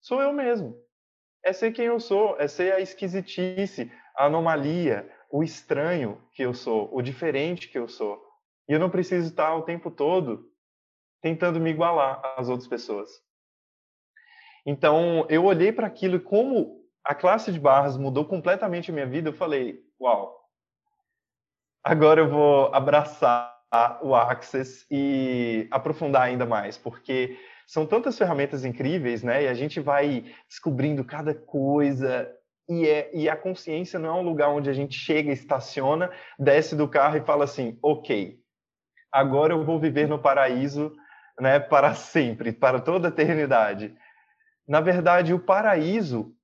Sou 0.00 0.20
eu 0.20 0.32
mesmo. 0.32 0.76
É 1.44 1.52
ser 1.52 1.72
quem 1.72 1.86
eu 1.86 1.98
sou, 1.98 2.38
é 2.38 2.46
ser 2.46 2.72
a 2.72 2.80
esquisitice, 2.80 3.90
a 4.16 4.26
anomalia, 4.26 5.10
o 5.30 5.42
estranho 5.42 6.20
que 6.32 6.42
eu 6.42 6.52
sou, 6.52 6.90
o 6.92 7.00
diferente 7.00 7.68
que 7.68 7.78
eu 7.78 7.88
sou. 7.88 8.20
E 8.68 8.72
eu 8.72 8.78
não 8.78 8.90
preciso 8.90 9.28
estar 9.28 9.54
o 9.54 9.62
tempo 9.62 9.90
todo 9.90 10.50
tentando 11.22 11.60
me 11.60 11.70
igualar 11.70 12.20
às 12.36 12.48
outras 12.48 12.68
pessoas. 12.68 13.10
Então, 14.66 15.26
eu 15.28 15.44
olhei 15.44 15.72
para 15.72 15.86
aquilo 15.86 16.16
e 16.16 16.20
como 16.20 16.80
a 17.04 17.14
classe 17.14 17.50
de 17.50 17.58
barras 17.58 17.96
mudou 17.96 18.26
completamente 18.26 18.90
a 18.90 18.94
minha 18.94 19.06
vida, 19.06 19.30
eu 19.30 19.34
falei, 19.34 19.80
uau, 20.00 20.39
Agora 21.82 22.20
eu 22.20 22.28
vou 22.28 22.74
abraçar 22.74 23.58
o 24.02 24.14
Access 24.14 24.84
e 24.90 25.66
aprofundar 25.70 26.22
ainda 26.22 26.44
mais, 26.44 26.76
porque 26.76 27.38
são 27.66 27.86
tantas 27.86 28.18
ferramentas 28.18 28.64
incríveis, 28.64 29.22
né? 29.22 29.44
E 29.44 29.48
a 29.48 29.54
gente 29.54 29.80
vai 29.80 30.24
descobrindo 30.48 31.04
cada 31.04 31.32
coisa. 31.34 32.30
E, 32.68 32.86
é, 32.86 33.10
e 33.14 33.28
a 33.28 33.36
consciência 33.36 33.98
não 33.98 34.08
é 34.10 34.20
um 34.20 34.24
lugar 34.24 34.50
onde 34.50 34.68
a 34.68 34.72
gente 34.72 34.94
chega, 34.94 35.32
estaciona, 35.32 36.10
desce 36.38 36.76
do 36.76 36.88
carro 36.88 37.16
e 37.16 37.24
fala 37.24 37.44
assim: 37.44 37.78
ok, 37.82 38.38
agora 39.10 39.54
eu 39.54 39.64
vou 39.64 39.78
viver 39.78 40.06
no 40.06 40.18
paraíso 40.18 40.92
né, 41.40 41.58
para 41.58 41.94
sempre, 41.94 42.52
para 42.52 42.80
toda 42.80 43.08
a 43.08 43.10
eternidade. 43.10 43.94
Na 44.68 44.80
verdade, 44.80 45.32
o 45.32 45.38
paraíso 45.38 46.34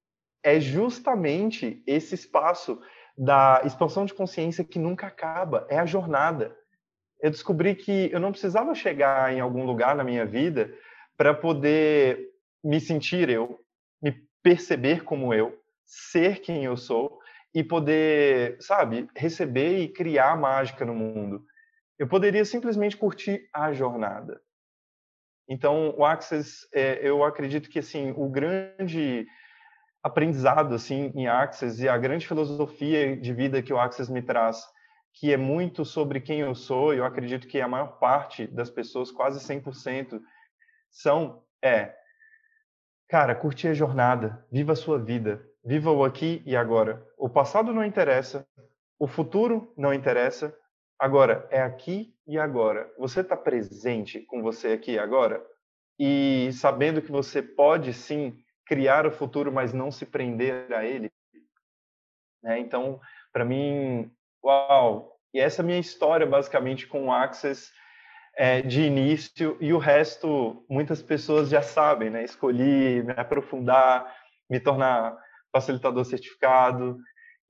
é 0.42 0.60
justamente 0.60 1.82
esse 1.86 2.14
espaço 2.14 2.80
da 3.16 3.62
expansão 3.64 4.04
de 4.04 4.12
consciência 4.12 4.64
que 4.64 4.78
nunca 4.78 5.06
acaba, 5.06 5.66
é 5.70 5.78
a 5.78 5.86
jornada. 5.86 6.56
Eu 7.20 7.30
descobri 7.30 7.74
que 7.74 8.10
eu 8.12 8.20
não 8.20 8.30
precisava 8.30 8.74
chegar 8.74 9.32
em 9.32 9.40
algum 9.40 9.64
lugar 9.64 9.96
na 9.96 10.04
minha 10.04 10.26
vida 10.26 10.72
para 11.16 11.32
poder 11.32 12.28
me 12.62 12.80
sentir 12.80 13.30
eu, 13.30 13.58
me 14.02 14.12
perceber 14.42 15.02
como 15.02 15.32
eu, 15.32 15.58
ser 15.84 16.40
quem 16.40 16.64
eu 16.64 16.76
sou 16.76 17.18
e 17.54 17.64
poder, 17.64 18.60
sabe, 18.60 19.08
receber 19.16 19.78
e 19.78 19.88
criar 19.88 20.36
mágica 20.36 20.84
no 20.84 20.94
mundo. 20.94 21.42
Eu 21.98 22.06
poderia 22.06 22.44
simplesmente 22.44 22.96
curtir 22.96 23.48
a 23.52 23.72
jornada. 23.72 24.40
Então, 25.48 25.94
o 25.96 26.04
Access, 26.04 26.68
é, 26.74 26.98
eu 27.02 27.24
acredito 27.24 27.70
que 27.70 27.78
assim 27.78 28.12
o 28.16 28.28
grande 28.28 29.26
aprendizado 30.06 30.72
assim 30.72 31.10
em 31.16 31.26
Access 31.26 31.82
e 31.82 31.88
a 31.88 31.98
grande 31.98 32.28
filosofia 32.28 33.16
de 33.16 33.32
vida 33.32 33.60
que 33.60 33.72
o 33.72 33.78
Access 33.78 34.10
me 34.10 34.22
traz, 34.22 34.64
que 35.12 35.32
é 35.32 35.36
muito 35.36 35.84
sobre 35.84 36.20
quem 36.20 36.40
eu 36.40 36.54
sou, 36.54 36.94
e 36.94 36.98
eu 36.98 37.04
acredito 37.04 37.48
que 37.48 37.60
a 37.60 37.66
maior 37.66 37.98
parte 37.98 38.46
das 38.46 38.70
pessoas, 38.70 39.10
quase 39.10 39.40
100%, 39.40 40.20
são 40.92 41.42
é 41.60 41.92
cara, 43.08 43.34
curtir 43.34 43.68
a 43.68 43.74
jornada, 43.74 44.46
viva 44.50 44.74
a 44.74 44.76
sua 44.76 44.98
vida, 44.98 45.44
viva 45.64 45.90
o 45.90 46.04
aqui 46.04 46.40
e 46.46 46.54
agora. 46.54 47.04
O 47.18 47.28
passado 47.28 47.72
não 47.72 47.84
interessa, 47.84 48.46
o 49.00 49.08
futuro 49.08 49.72
não 49.76 49.92
interessa, 49.92 50.56
agora 51.00 51.48
é 51.50 51.60
aqui 51.60 52.14
e 52.26 52.38
agora? 52.38 52.88
Você 52.96 53.22
está 53.22 53.36
presente 53.36 54.20
com 54.20 54.40
você 54.40 54.68
aqui 54.68 54.92
e 54.92 54.98
agora? 55.00 55.44
E 55.98 56.50
sabendo 56.52 57.02
que 57.02 57.10
você 57.10 57.42
pode 57.42 57.92
sim 57.92 58.36
criar 58.66 59.06
o 59.06 59.12
futuro, 59.12 59.52
mas 59.52 59.72
não 59.72 59.90
se 59.90 60.04
prender 60.04 60.72
a 60.72 60.84
ele? 60.84 61.10
Né? 62.42 62.58
Então, 62.58 63.00
para 63.32 63.44
mim, 63.44 64.10
uau! 64.44 65.16
E 65.32 65.40
essa 65.40 65.60
é 65.60 65.62
a 65.62 65.66
minha 65.66 65.78
história, 65.78 66.26
basicamente, 66.26 66.86
com 66.86 67.06
o 67.06 67.12
Access 67.12 67.70
é, 68.36 68.60
de 68.60 68.82
início, 68.82 69.56
e 69.60 69.72
o 69.72 69.78
resto, 69.78 70.64
muitas 70.68 71.02
pessoas 71.02 71.48
já 71.48 71.62
sabem, 71.62 72.10
né? 72.10 72.22
Escolhi 72.22 73.02
me 73.02 73.12
aprofundar, 73.16 74.14
me 74.48 74.60
tornar 74.60 75.16
facilitador 75.52 76.04
certificado, 76.04 76.98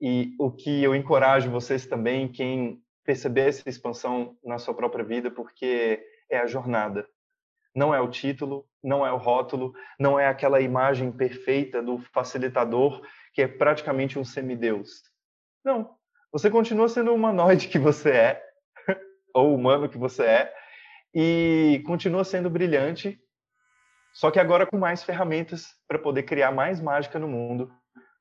e 0.01 0.35
o 0.39 0.51
que 0.51 0.83
eu 0.83 0.95
encorajo 0.95 1.51
vocês 1.51 1.87
também, 1.87 2.31
quem 2.31 2.81
perceber 3.05 3.49
essa 3.49 3.69
expansão 3.69 4.37
na 4.45 4.59
sua 4.59 4.75
própria 4.75 5.05
vida, 5.05 5.31
porque 5.31 6.05
é 6.31 6.39
a 6.39 6.47
jornada. 6.47 7.09
Não 7.76 7.95
é 7.95 8.00
o 8.00 8.09
título, 8.09 8.66
não 8.83 9.06
é 9.06 9.12
o 9.12 9.18
rótulo, 9.18 9.75
não 10.00 10.18
é 10.18 10.26
aquela 10.26 10.62
imagem 10.62 11.12
perfeita 11.12 11.83
do 11.83 11.99
facilitador 12.12 13.02
que 13.35 13.42
é 13.42 13.47
praticamente 13.47 14.18
um 14.18 14.25
semideus. 14.25 15.02
Não. 15.62 15.95
Você 16.33 16.50
continua 16.50 16.88
sendo 16.88 17.11
o 17.11 17.14
humanoide 17.14 17.68
que 17.68 17.78
você 17.78 18.11
é, 18.11 18.42
ou 19.35 19.54
humano 19.54 19.90
que 19.90 19.99
você 19.99 20.25
é, 20.25 20.54
e 21.14 21.83
continua 21.87 22.25
sendo 22.25 22.49
brilhante, 22.49 23.21
só 24.14 24.30
que 24.30 24.40
agora 24.40 24.66
com 24.66 24.78
mais 24.78 25.04
ferramentas 25.04 25.66
para 25.87 25.99
poder 25.99 26.23
criar 26.23 26.52
mais 26.52 26.80
mágica 26.80 27.18
no 27.18 27.28
mundo, 27.28 27.71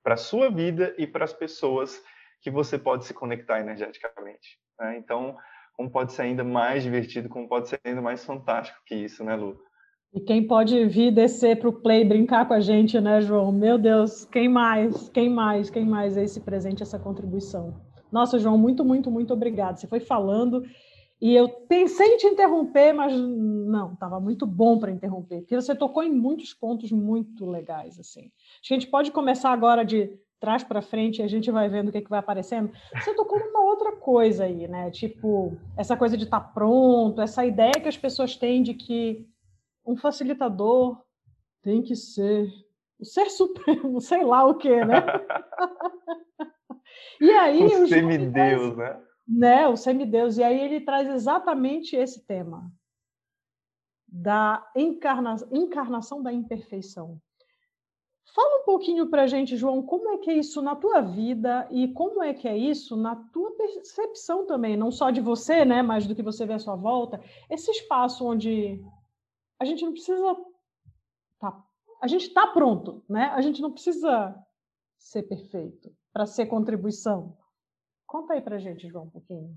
para 0.03 0.15
a 0.15 0.17
sua 0.17 0.51
vida 0.51 0.93
e 0.97 1.07
para 1.07 1.23
as 1.23 1.33
pessoas 1.33 2.03
que 2.41 2.51
você 2.51 2.77
pode 2.77 3.05
se 3.05 3.13
conectar 3.13 3.61
energeticamente. 3.61 4.59
Né? 4.79 4.97
Então, 4.97 5.37
como 5.75 5.89
pode 5.89 6.13
ser 6.13 6.23
ainda 6.23 6.43
mais 6.43 6.83
divertido, 6.83 7.29
como 7.29 7.47
pode 7.47 7.69
ser 7.69 7.79
ainda 7.83 8.01
mais 8.01 8.23
fantástico 8.23 8.79
que 8.85 8.95
isso, 8.95 9.23
né, 9.23 9.35
Lu? 9.35 9.57
E 10.13 10.21
quem 10.21 10.47
pode 10.47 10.85
vir 10.85 11.11
descer 11.11 11.59
para 11.59 11.67
o 11.67 11.73
play 11.73 12.05
brincar 12.05 12.47
com 12.47 12.53
a 12.53 12.61
gente, 12.61 12.99
né, 13.01 13.19
João? 13.19 13.51
Meu 13.51 13.77
Deus, 13.77 14.23
quem 14.25 14.47
mais? 14.47 15.09
Quem 15.09 15.29
mais? 15.29 15.69
Quem 15.69 15.85
mais 15.85 16.15
é 16.15 16.23
esse 16.23 16.39
presente, 16.39 16.81
essa 16.81 16.97
contribuição? 16.97 17.73
Nossa, 18.11 18.39
João, 18.39 18.57
muito, 18.57 18.85
muito, 18.85 19.11
muito 19.11 19.33
obrigado. 19.33 19.77
Você 19.77 19.87
foi 19.87 19.99
falando 19.99 20.63
e 21.21 21.35
eu 21.35 21.49
pensei 21.49 22.07
em 22.07 22.17
te 22.17 22.27
interromper, 22.27 22.93
mas 22.93 23.13
não, 23.19 23.93
estava 23.93 24.19
muito 24.19 24.45
bom 24.45 24.79
para 24.79 24.91
interromper, 24.91 25.41
porque 25.41 25.55
você 25.55 25.75
tocou 25.75 26.03
em 26.03 26.13
muitos 26.13 26.53
pontos 26.53 26.91
muito 26.91 27.45
legais. 27.45 27.99
assim. 27.99 28.31
Acho 28.61 28.67
que 28.69 28.73
a 28.73 28.79
gente 28.79 28.89
pode 28.89 29.11
começar 29.11 29.51
agora 29.51 29.83
de 29.83 30.17
trás 30.39 30.63
para 30.63 30.81
frente 30.81 31.19
e 31.19 31.23
a 31.23 31.27
gente 31.27 31.49
vai 31.51 31.69
vendo 31.69 31.89
o 31.89 31.91
que, 31.91 32.01
que 32.01 32.09
vai 32.09 32.19
aparecendo. 32.19 32.71
Você 32.93 33.13
tocou 33.13 33.39
numa 33.39 33.63
outra 33.63 33.93
coisa 33.93 34.45
aí, 34.45 34.67
né? 34.67 34.91
Tipo, 34.91 35.57
essa 35.77 35.95
coisa 35.95 36.17
de 36.17 36.25
estar 36.25 36.39
tá 36.39 36.47
pronto, 36.47 37.21
essa 37.21 37.45
ideia 37.45 37.73
que 37.73 37.87
as 37.87 37.97
pessoas 37.97 38.35
têm 38.35 38.61
de 38.61 38.73
que 38.73 39.27
um 39.85 39.95
facilitador 39.95 41.01
tem 41.61 41.81
que 41.81 41.95
ser 41.95 42.49
o 42.99 43.05
ser 43.05 43.29
supremo, 43.29 43.99
sei 44.01 44.23
lá 44.23 44.45
o 44.45 44.55
quê, 44.55 44.83
né? 44.85 44.97
e 47.19 47.31
aí 47.31 47.63
o 47.63 47.87
semideus, 47.87 48.77
né? 48.77 49.01
né? 49.27 49.67
O 49.67 49.75
semideus. 49.75 50.37
E 50.37 50.43
aí 50.43 50.59
ele 50.59 50.81
traz 50.81 51.07
exatamente 51.09 51.95
esse 51.95 52.25
tema 52.25 52.71
da 54.07 54.65
encarna... 54.75 55.35
encarnação 55.51 56.23
da 56.23 56.31
imperfeição. 56.31 57.19
Fala 58.33 58.61
um 58.61 58.65
pouquinho 58.65 59.07
para 59.07 59.23
a 59.23 59.27
gente, 59.27 59.55
João, 59.55 59.83
como 59.83 60.09
é 60.09 60.17
que 60.17 60.29
é 60.29 60.33
isso 60.33 60.61
na 60.61 60.75
tua 60.75 60.99
vida 61.01 61.67
e 61.71 61.87
como 61.89 62.23
é 62.23 62.33
que 62.33 62.47
é 62.47 62.57
isso 62.57 62.97
na 62.97 63.15
tua 63.15 63.51
percepção 63.55 64.45
também, 64.45 64.75
não 64.75 64.91
só 64.91 65.11
de 65.11 65.21
você, 65.21 65.63
né, 65.63 65.81
mas 65.81 66.07
do 66.07 66.15
que 66.15 66.23
você 66.23 66.45
vê 66.45 66.53
à 66.53 66.59
sua 66.59 66.75
volta, 66.75 67.21
esse 67.49 67.69
espaço 67.69 68.25
onde 68.25 68.83
a 69.59 69.65
gente 69.65 69.85
não 69.85 69.91
precisa 69.91 70.35
tá, 71.39 71.63
a 72.01 72.07
gente 72.07 72.27
está 72.27 72.47
pronto, 72.47 73.03
né? 73.09 73.25
A 73.33 73.41
gente 73.41 73.61
não 73.61 73.71
precisa 73.71 74.35
ser 74.97 75.23
perfeito 75.23 75.91
para 76.11 76.25
ser 76.25 76.47
contribuição. 76.47 77.37
Conta 78.05 78.33
aí 78.33 78.41
para 78.41 78.57
gente, 78.57 78.87
João, 78.87 79.05
um 79.05 79.09
pouquinho. 79.09 79.55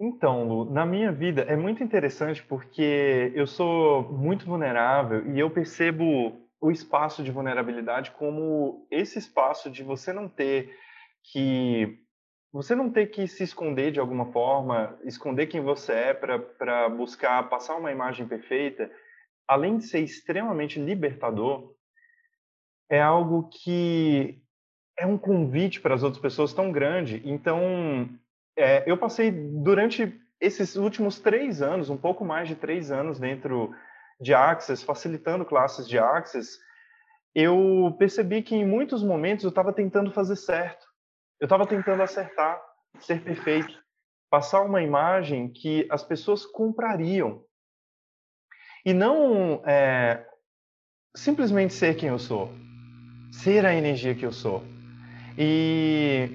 Então, 0.00 0.46
Lu, 0.46 0.64
na 0.70 0.84
minha 0.84 1.12
vida 1.12 1.42
é 1.42 1.56
muito 1.56 1.82
interessante 1.82 2.44
porque 2.44 3.32
eu 3.34 3.46
sou 3.46 4.02
muito 4.12 4.44
vulnerável 4.44 5.32
e 5.32 5.38
eu 5.38 5.50
percebo 5.50 6.43
o 6.64 6.70
espaço 6.70 7.22
de 7.22 7.30
vulnerabilidade 7.30 8.10
como 8.12 8.86
esse 8.90 9.18
espaço 9.18 9.70
de 9.70 9.82
você 9.82 10.14
não 10.14 10.26
ter 10.26 10.74
que 11.22 12.00
você 12.50 12.74
não 12.74 12.88
ter 12.88 13.08
que 13.08 13.26
se 13.26 13.42
esconder 13.42 13.92
de 13.92 14.00
alguma 14.00 14.32
forma, 14.32 14.98
esconder 15.04 15.46
quem 15.46 15.60
você 15.60 15.92
é 15.92 16.14
para 16.14 16.88
buscar 16.88 17.50
passar 17.50 17.76
uma 17.76 17.92
imagem 17.92 18.26
perfeita, 18.26 18.90
além 19.46 19.76
de 19.76 19.84
ser 19.84 20.00
extremamente 20.00 20.80
libertador, 20.80 21.74
é 22.88 23.02
algo 23.02 23.50
que 23.50 24.40
é 24.96 25.04
um 25.04 25.18
convite 25.18 25.82
para 25.82 25.94
as 25.94 26.02
outras 26.02 26.22
pessoas 26.22 26.54
tão 26.54 26.72
grande. 26.72 27.20
Então, 27.26 28.08
é, 28.56 28.90
eu 28.90 28.96
passei 28.96 29.30
durante 29.30 30.18
esses 30.40 30.76
últimos 30.76 31.18
três 31.18 31.60
anos, 31.60 31.90
um 31.90 31.96
pouco 31.98 32.24
mais 32.24 32.48
de 32.48 32.54
três 32.54 32.90
anos 32.90 33.18
dentro 33.18 33.74
de 34.20 34.32
Access, 34.34 34.84
facilitando 34.84 35.44
classes 35.44 35.88
de 35.88 35.98
Access, 35.98 36.58
eu 37.34 37.94
percebi 37.98 38.42
que 38.42 38.54
em 38.54 38.66
muitos 38.66 39.02
momentos 39.02 39.44
eu 39.44 39.50
estava 39.50 39.72
tentando 39.72 40.12
fazer 40.12 40.36
certo. 40.36 40.86
Eu 41.40 41.46
estava 41.46 41.66
tentando 41.66 42.02
acertar, 42.02 42.60
ser 43.00 43.22
perfeito, 43.22 43.76
passar 44.30 44.62
uma 44.62 44.82
imagem 44.82 45.48
que 45.48 45.86
as 45.90 46.02
pessoas 46.02 46.46
comprariam. 46.46 47.44
E 48.84 48.92
não 48.92 49.62
é, 49.66 50.24
simplesmente 51.16 51.74
ser 51.74 51.96
quem 51.96 52.08
eu 52.08 52.18
sou, 52.18 52.52
ser 53.32 53.66
a 53.66 53.74
energia 53.74 54.14
que 54.14 54.24
eu 54.24 54.32
sou. 54.32 54.62
E, 55.36 56.30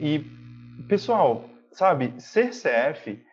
e 0.81 0.83
pessoal, 0.83 1.49
sabe, 1.71 2.19
ser 2.19 2.49
CF 2.49 3.23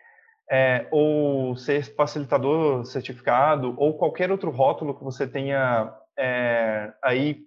é, 0.49 0.87
ou 0.91 1.55
ser 1.57 1.83
facilitador 1.95 2.85
certificado, 2.85 3.75
ou 3.77 3.97
qualquer 3.97 4.31
outro 4.31 4.49
rótulo 4.49 4.97
que 4.97 5.03
você 5.03 5.27
tenha 5.27 5.93
é, 6.17 6.93
aí, 7.03 7.45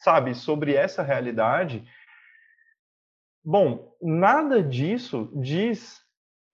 sabe, 0.00 0.34
sobre 0.34 0.74
essa 0.74 1.02
realidade, 1.02 1.84
bom, 3.44 3.96
nada 4.02 4.62
disso 4.62 5.30
diz 5.34 6.02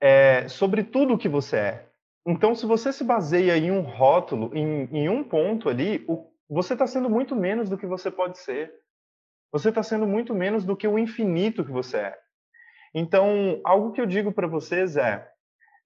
é, 0.00 0.46
sobre 0.48 0.84
tudo 0.84 1.14
o 1.14 1.18
que 1.18 1.28
você 1.28 1.56
é. 1.56 1.88
Então, 2.26 2.54
se 2.54 2.64
você 2.64 2.92
se 2.92 3.04
baseia 3.04 3.56
em 3.56 3.70
um 3.70 3.80
rótulo, 3.80 4.50
em, 4.56 4.84
em 4.92 5.08
um 5.08 5.22
ponto 5.22 5.68
ali, 5.68 6.04
o, 6.08 6.30
você 6.48 6.72
está 6.74 6.86
sendo 6.86 7.10
muito 7.10 7.34
menos 7.34 7.68
do 7.68 7.76
que 7.76 7.86
você 7.86 8.10
pode 8.10 8.38
ser. 8.38 8.72
Você 9.52 9.68
está 9.68 9.82
sendo 9.82 10.06
muito 10.06 10.34
menos 10.34 10.64
do 10.64 10.76
que 10.76 10.88
o 10.88 10.98
infinito 10.98 11.64
que 11.64 11.70
você 11.70 11.98
é. 11.98 12.23
Então, 12.94 13.60
algo 13.64 13.90
que 13.90 14.00
eu 14.00 14.06
digo 14.06 14.32
para 14.32 14.46
vocês 14.46 14.96
é, 14.96 15.28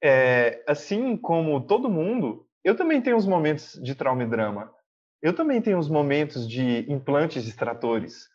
é, 0.04 0.62
assim 0.68 1.16
como 1.16 1.66
todo 1.66 1.88
mundo, 1.88 2.46
eu 2.62 2.76
também 2.76 3.00
tenho 3.00 3.16
os 3.16 3.26
momentos 3.26 3.80
de 3.82 3.94
trauma 3.94 4.24
e 4.24 4.26
drama. 4.26 4.70
Eu 5.22 5.32
também 5.32 5.60
tenho 5.62 5.78
os 5.78 5.88
momentos 5.88 6.48
de 6.48 6.84
implantes 6.90 7.46
extratores. 7.46 8.28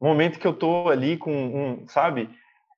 Momento 0.00 0.38
que 0.38 0.46
eu 0.46 0.52
estou 0.52 0.88
ali 0.88 1.16
com 1.16 1.32
um, 1.32 1.86
sabe? 1.86 2.28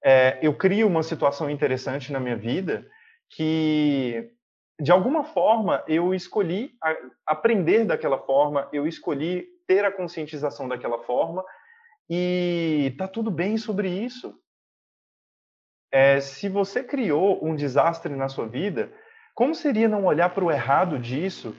É, 0.05 0.39
eu 0.43 0.55
crio 0.55 0.87
uma 0.87 1.03
situação 1.03 1.51
interessante 1.51 2.13
na 2.13 2.21
minha 2.21 2.37
vida 2.37 2.87
que, 3.31 4.31
de 4.81 4.93
alguma 4.93 5.25
forma, 5.25 5.83
eu 5.89 6.15
escolhi 6.15 6.73
aprender 7.27 7.85
daquela 7.85 8.19
forma, 8.19 8.69
eu 8.73 8.87
escolhi 8.87 9.47
ter 9.67 9.85
a 9.85 9.93
conscientização 9.93 10.69
daquela 10.69 10.99
forma 11.05 11.45
e 12.09 12.95
tá 12.99 13.07
tudo 13.07 13.31
bem 13.31 13.57
sobre 13.57 13.89
isso 13.89 14.35
é, 15.93 16.21
se 16.21 16.49
você 16.49 16.83
criou 16.83 17.45
um 17.45 17.55
desastre 17.55 18.15
na 18.15 18.29
sua 18.29 18.47
vida, 18.47 18.93
como 19.35 19.55
seria 19.55 19.89
não 19.89 20.05
olhar 20.05 20.31
para 20.31 20.45
o 20.45 20.51
errado 20.51 20.99
disso 20.99 21.57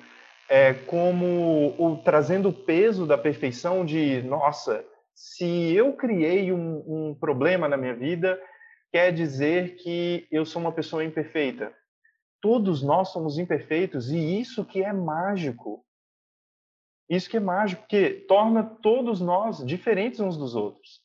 é, 0.49 0.73
como 0.73 1.75
o, 1.77 2.01
trazendo 2.03 2.49
o 2.49 2.53
peso 2.53 3.07
da 3.07 3.17
perfeição 3.17 3.85
de, 3.85 4.21
nossa, 4.23 4.85
se 5.15 5.73
eu 5.73 5.93
criei 5.93 6.51
um, 6.51 6.83
um 6.85 7.15
problema 7.15 7.69
na 7.69 7.77
minha 7.77 7.95
vida, 7.95 8.41
quer 8.91 9.13
dizer 9.13 9.75
que 9.75 10.27
eu 10.29 10.45
sou 10.45 10.61
uma 10.61 10.71
pessoa 10.71 11.05
imperfeita. 11.05 11.73
Todos 12.41 12.83
nós 12.83 13.09
somos 13.09 13.37
imperfeitos 13.37 14.11
e 14.11 14.39
isso 14.39 14.65
que 14.65 14.83
é 14.83 14.91
mágico. 14.91 15.85
Isso 17.09 17.29
que 17.29 17.37
é 17.37 17.41
mágico, 17.41 17.83
porque 17.83 18.25
torna 18.27 18.63
todos 18.63 19.21
nós 19.21 19.65
diferentes 19.65 20.19
uns 20.19 20.37
dos 20.37 20.55
outros. 20.55 21.01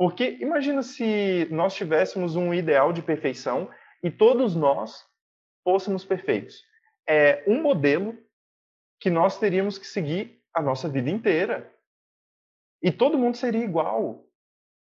Porque 0.00 0.38
imagina 0.40 0.82
se 0.82 1.46
nós 1.50 1.74
tivéssemos 1.74 2.34
um 2.34 2.54
ideal 2.54 2.90
de 2.90 3.02
perfeição 3.02 3.68
e 4.02 4.10
todos 4.10 4.56
nós 4.56 5.04
fôssemos 5.62 6.06
perfeitos. 6.06 6.64
É 7.06 7.44
um 7.46 7.60
modelo 7.60 8.16
que 8.98 9.10
nós 9.10 9.38
teríamos 9.38 9.76
que 9.76 9.86
seguir 9.86 10.40
a 10.54 10.62
nossa 10.62 10.88
vida 10.88 11.10
inteira. 11.10 11.70
E 12.82 12.90
todo 12.90 13.18
mundo 13.18 13.36
seria 13.36 13.62
igual. 13.62 14.24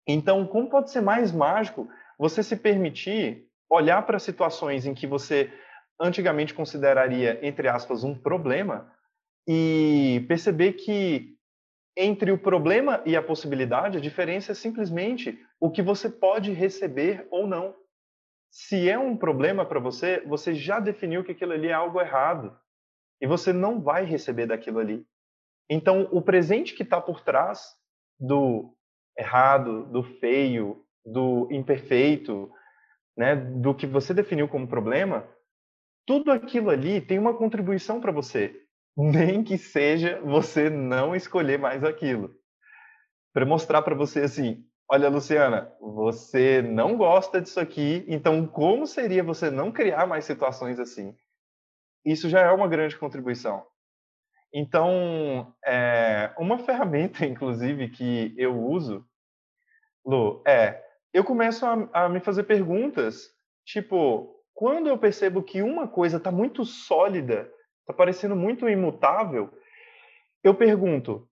Então, 0.06 0.46
como 0.46 0.70
pode 0.70 0.92
ser 0.92 1.00
mais 1.00 1.32
mágico 1.32 1.88
você 2.16 2.40
se 2.40 2.54
permitir 2.54 3.48
olhar 3.68 4.06
para 4.06 4.20
situações 4.20 4.86
em 4.86 4.94
que 4.94 5.04
você 5.08 5.52
antigamente 6.00 6.54
consideraria, 6.54 7.44
entre 7.44 7.66
aspas, 7.66 8.04
um 8.04 8.14
problema, 8.14 8.88
e 9.48 10.24
perceber 10.28 10.74
que 10.74 11.36
entre 12.00 12.30
o 12.30 12.38
problema 12.38 13.02
e 13.04 13.16
a 13.16 13.22
possibilidade, 13.22 13.98
a 13.98 14.00
diferença 14.00 14.52
é 14.52 14.54
simplesmente 14.54 15.44
o 15.58 15.68
que 15.68 15.82
você 15.82 16.08
pode 16.08 16.52
receber 16.52 17.26
ou 17.28 17.44
não. 17.44 17.74
Se 18.52 18.88
é 18.88 18.96
um 18.96 19.16
problema 19.16 19.66
para 19.66 19.80
você, 19.80 20.20
você 20.20 20.54
já 20.54 20.78
definiu 20.78 21.24
que 21.24 21.32
aquilo 21.32 21.52
ali 21.52 21.66
é 21.66 21.72
algo 21.72 22.00
errado 22.00 22.56
e 23.20 23.26
você 23.26 23.52
não 23.52 23.80
vai 23.80 24.04
receber 24.04 24.46
daquilo 24.46 24.78
ali. 24.78 25.04
Então, 25.68 26.08
o 26.12 26.22
presente 26.22 26.72
que 26.72 26.84
está 26.84 27.00
por 27.00 27.20
trás 27.20 27.74
do 28.18 28.72
errado, 29.18 29.84
do 29.86 30.04
feio, 30.04 30.84
do 31.04 31.48
imperfeito, 31.50 32.48
né, 33.16 33.34
do 33.34 33.74
que 33.74 33.88
você 33.88 34.14
definiu 34.14 34.46
como 34.46 34.68
problema, 34.68 35.28
tudo 36.06 36.30
aquilo 36.30 36.70
ali 36.70 37.00
tem 37.00 37.18
uma 37.18 37.36
contribuição 37.36 38.00
para 38.00 38.12
você, 38.12 38.67
nem 38.98 39.44
que 39.44 39.56
seja 39.56 40.20
você 40.22 40.68
não 40.68 41.14
escolher 41.14 41.56
mais 41.56 41.84
aquilo. 41.84 42.34
Para 43.32 43.46
mostrar 43.46 43.82
para 43.82 43.94
você 43.94 44.22
assim, 44.22 44.64
olha, 44.90 45.08
Luciana, 45.08 45.72
você 45.80 46.60
não 46.60 46.96
gosta 46.96 47.40
disso 47.40 47.60
aqui, 47.60 48.04
então 48.08 48.44
como 48.44 48.88
seria 48.88 49.22
você 49.22 49.50
não 49.52 49.70
criar 49.70 50.04
mais 50.04 50.24
situações 50.24 50.80
assim? 50.80 51.14
Isso 52.04 52.28
já 52.28 52.40
é 52.40 52.50
uma 52.50 52.66
grande 52.66 52.98
contribuição. 52.98 53.64
Então, 54.52 55.54
é, 55.64 56.34
uma 56.36 56.58
ferramenta, 56.64 57.24
inclusive, 57.24 57.90
que 57.90 58.34
eu 58.36 58.60
uso, 58.60 59.06
Lu, 60.04 60.42
é 60.44 60.82
eu 61.12 61.22
começo 61.22 61.64
a, 61.64 61.88
a 61.92 62.08
me 62.08 62.20
fazer 62.20 62.42
perguntas, 62.44 63.30
tipo, 63.64 64.42
quando 64.52 64.88
eu 64.88 64.98
percebo 64.98 65.42
que 65.42 65.62
uma 65.62 65.86
coisa 65.86 66.16
está 66.16 66.32
muito 66.32 66.64
sólida, 66.64 67.50
está 67.88 67.94
parecendo 67.94 68.36
muito 68.36 68.68
imutável, 68.68 69.50
eu 70.44 70.54
pergunto, 70.54 71.26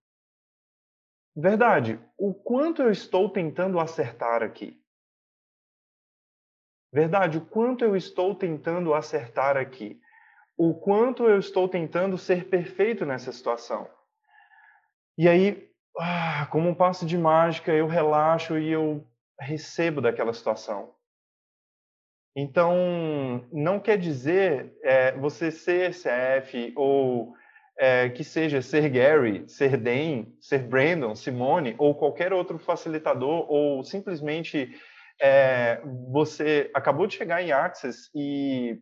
verdade, 1.35 1.99
o 2.17 2.33
quanto 2.33 2.81
eu 2.81 2.89
estou 2.89 3.29
tentando 3.29 3.79
acertar 3.79 4.41
aqui? 4.41 4.81
Verdade, 6.91 7.37
o 7.37 7.45
quanto 7.45 7.85
eu 7.85 7.95
estou 7.95 8.33
tentando 8.33 8.95
acertar 8.95 9.55
aqui? 9.55 10.01
O 10.57 10.73
quanto 10.73 11.25
eu 11.25 11.37
estou 11.37 11.69
tentando 11.69 12.17
ser 12.17 12.49
perfeito 12.49 13.05
nessa 13.05 13.31
situação? 13.31 13.87
E 15.15 15.29
aí, 15.29 15.69
ah, 15.99 16.47
como 16.47 16.69
um 16.69 16.73
passo 16.73 17.05
de 17.05 17.19
mágica, 17.19 17.71
eu 17.71 17.85
relaxo 17.85 18.57
e 18.57 18.71
eu 18.71 19.05
recebo 19.39 20.01
daquela 20.01 20.33
situação. 20.33 20.96
Então, 22.35 23.47
não 23.51 23.79
quer 23.79 23.97
dizer 23.97 24.73
é, 24.83 25.11
você 25.13 25.51
ser 25.51 25.91
CF 25.91 26.73
ou 26.75 27.33
é, 27.79 28.09
que 28.09 28.23
seja 28.23 28.61
ser 28.61 28.89
Gary, 28.89 29.47
ser 29.47 29.77
Dan, 29.77 30.25
ser 30.39 30.59
Brandon, 30.59 31.15
Simone 31.15 31.75
ou 31.77 31.95
qualquer 31.95 32.33
outro 32.33 32.59
facilitador 32.59 33.51
ou 33.51 33.83
simplesmente 33.83 34.71
é, 35.19 35.81
você 36.11 36.69
acabou 36.73 37.07
de 37.07 37.15
chegar 37.15 37.41
em 37.41 37.51
Access 37.51 38.09
e 38.13 38.79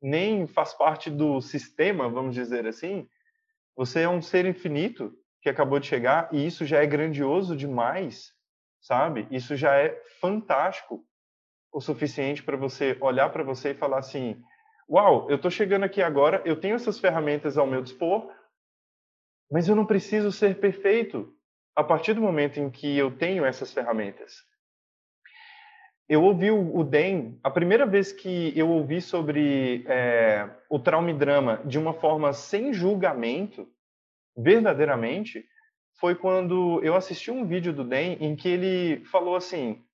nem 0.00 0.46
faz 0.46 0.72
parte 0.74 1.10
do 1.10 1.40
sistema, 1.40 2.08
vamos 2.08 2.34
dizer 2.34 2.66
assim, 2.66 3.08
você 3.76 4.02
é 4.02 4.08
um 4.08 4.22
ser 4.22 4.46
infinito 4.46 5.12
que 5.42 5.48
acabou 5.48 5.80
de 5.80 5.86
chegar 5.86 6.28
e 6.32 6.46
isso 6.46 6.64
já 6.64 6.80
é 6.80 6.86
grandioso 6.86 7.56
demais 7.56 8.38
sabe? 8.80 9.26
Isso 9.30 9.56
já 9.56 9.74
é 9.76 10.00
fantástico 10.20 11.04
o 11.72 11.80
suficiente 11.80 12.42
para 12.42 12.56
você 12.56 12.96
olhar 13.00 13.30
para 13.30 13.42
você 13.42 13.70
e 13.70 13.74
falar 13.74 13.98
assim: 13.98 14.42
Uau, 14.88 15.28
eu 15.28 15.36
estou 15.36 15.50
chegando 15.50 15.84
aqui 15.84 16.02
agora, 16.02 16.42
eu 16.44 16.58
tenho 16.58 16.74
essas 16.74 16.98
ferramentas 16.98 17.58
ao 17.58 17.66
meu 17.66 17.82
dispor, 17.82 18.30
mas 19.50 19.68
eu 19.68 19.76
não 19.76 19.86
preciso 19.86 20.32
ser 20.32 20.58
perfeito 20.58 21.34
a 21.76 21.84
partir 21.84 22.14
do 22.14 22.20
momento 22.20 22.58
em 22.58 22.70
que 22.70 22.96
eu 22.96 23.16
tenho 23.16 23.44
essas 23.44 23.72
ferramentas. 23.72 24.42
Eu 26.08 26.24
ouvi 26.24 26.50
o 26.50 26.82
Dan, 26.82 27.34
a 27.44 27.50
primeira 27.50 27.84
vez 27.84 28.12
que 28.12 28.58
eu 28.58 28.70
ouvi 28.70 28.98
sobre 29.00 29.84
é, 29.86 30.48
o 30.70 30.78
trauma 30.78 31.10
e 31.10 31.14
drama 31.14 31.60
de 31.66 31.78
uma 31.78 31.92
forma 31.92 32.32
sem 32.32 32.72
julgamento, 32.72 33.68
verdadeiramente, 34.34 35.44
foi 36.00 36.14
quando 36.14 36.82
eu 36.82 36.94
assisti 36.94 37.30
um 37.30 37.44
vídeo 37.44 37.74
do 37.74 37.84
Dan 37.84 38.16
em 38.20 38.34
que 38.34 38.48
ele 38.48 39.04
falou 39.04 39.36
assim: 39.36 39.84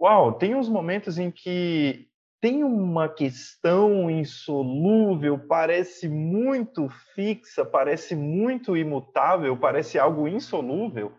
Uau, 0.00 0.34
tem 0.34 0.54
uns 0.54 0.68
momentos 0.68 1.18
em 1.18 1.30
que 1.30 2.08
tem 2.40 2.62
uma 2.62 3.08
questão 3.08 4.10
insolúvel, 4.10 5.38
parece 5.48 6.08
muito 6.08 6.88
fixa, 7.14 7.64
parece 7.64 8.14
muito 8.14 8.76
imutável, 8.76 9.58
parece 9.58 9.98
algo 9.98 10.28
insolúvel. 10.28 11.16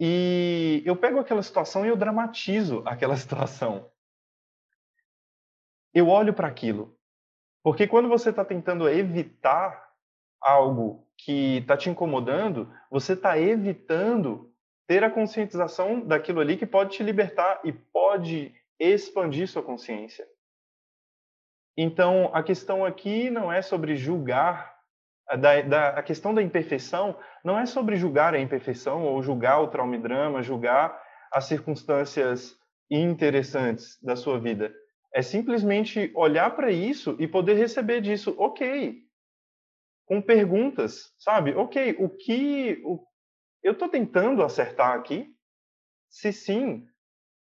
E 0.00 0.82
eu 0.84 0.96
pego 0.96 1.20
aquela 1.20 1.42
situação 1.42 1.86
e 1.86 1.88
eu 1.88 1.96
dramatizo 1.96 2.82
aquela 2.84 3.16
situação. 3.16 3.90
Eu 5.92 6.08
olho 6.08 6.34
para 6.34 6.48
aquilo. 6.48 6.98
Porque 7.62 7.86
quando 7.86 8.08
você 8.08 8.30
está 8.30 8.44
tentando 8.44 8.88
evitar 8.88 9.90
algo 10.40 11.08
que 11.16 11.58
está 11.58 11.76
te 11.76 11.88
incomodando, 11.88 12.70
você 12.90 13.14
está 13.14 13.38
evitando 13.38 14.53
ter 14.86 15.02
a 15.02 15.10
conscientização 15.10 16.00
daquilo 16.00 16.40
ali 16.40 16.56
que 16.56 16.66
pode 16.66 16.96
te 16.96 17.02
libertar 17.02 17.60
e 17.64 17.72
pode 17.72 18.54
expandir 18.78 19.48
sua 19.48 19.62
consciência. 19.62 20.26
Então, 21.76 22.30
a 22.32 22.42
questão 22.42 22.84
aqui 22.84 23.30
não 23.30 23.52
é 23.52 23.60
sobre 23.60 23.96
julgar, 23.96 24.74
da, 25.38 25.62
da, 25.62 25.88
a 25.90 26.02
questão 26.02 26.34
da 26.34 26.42
imperfeição 26.42 27.18
não 27.44 27.58
é 27.58 27.66
sobre 27.66 27.96
julgar 27.96 28.34
a 28.34 28.38
imperfeição 28.38 29.04
ou 29.04 29.22
julgar 29.22 29.60
o 29.60 29.68
trauma 29.68 29.96
e 29.96 29.98
drama, 29.98 30.42
julgar 30.42 31.02
as 31.32 31.46
circunstâncias 31.46 32.56
interessantes 32.90 33.98
da 34.02 34.14
sua 34.14 34.38
vida. 34.38 34.72
É 35.12 35.22
simplesmente 35.22 36.12
olhar 36.14 36.54
para 36.54 36.70
isso 36.70 37.16
e 37.18 37.26
poder 37.26 37.54
receber 37.54 38.00
disso. 38.00 38.34
Ok, 38.38 39.02
com 40.06 40.20
perguntas, 40.20 41.12
sabe? 41.18 41.54
Ok, 41.54 41.96
o 41.98 42.08
que 42.08 42.80
o, 42.84 43.04
eu 43.64 43.72
estou 43.72 43.88
tentando 43.88 44.42
acertar 44.42 44.92
aqui? 44.92 45.34
Se 46.08 46.32
sim, 46.32 46.86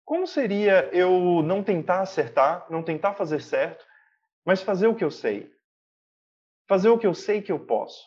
como 0.04 0.26
seria 0.26 0.88
eu 0.92 1.42
não 1.42 1.62
tentar 1.62 2.00
acertar, 2.00 2.66
não 2.70 2.82
tentar 2.82 3.14
fazer 3.14 3.40
certo, 3.40 3.84
mas 4.44 4.62
fazer 4.62 4.86
o 4.88 4.94
que 4.94 5.04
eu 5.04 5.10
sei? 5.10 5.52
Fazer 6.66 6.88
o 6.88 6.98
que 6.98 7.06
eu 7.06 7.14
sei 7.14 7.40
que 7.42 7.52
eu 7.52 7.64
posso. 7.64 8.04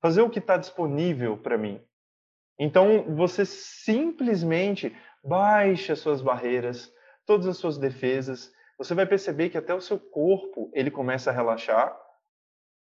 Fazer 0.00 0.22
o 0.22 0.30
que 0.30 0.38
está 0.38 0.56
disponível 0.56 1.36
para 1.36 1.58
mim. 1.58 1.84
Então, 2.58 3.14
você 3.16 3.44
simplesmente 3.44 4.96
baixa 5.24 5.96
suas 5.96 6.20
barreiras, 6.20 6.92
todas 7.24 7.46
as 7.46 7.56
suas 7.56 7.78
defesas. 7.78 8.52
Você 8.76 8.94
vai 8.94 9.06
perceber 9.06 9.48
que 9.48 9.58
até 9.58 9.74
o 9.74 9.80
seu 9.80 9.98
corpo 9.98 10.70
ele 10.72 10.90
começa 10.90 11.30
a 11.30 11.34
relaxar 11.34 11.98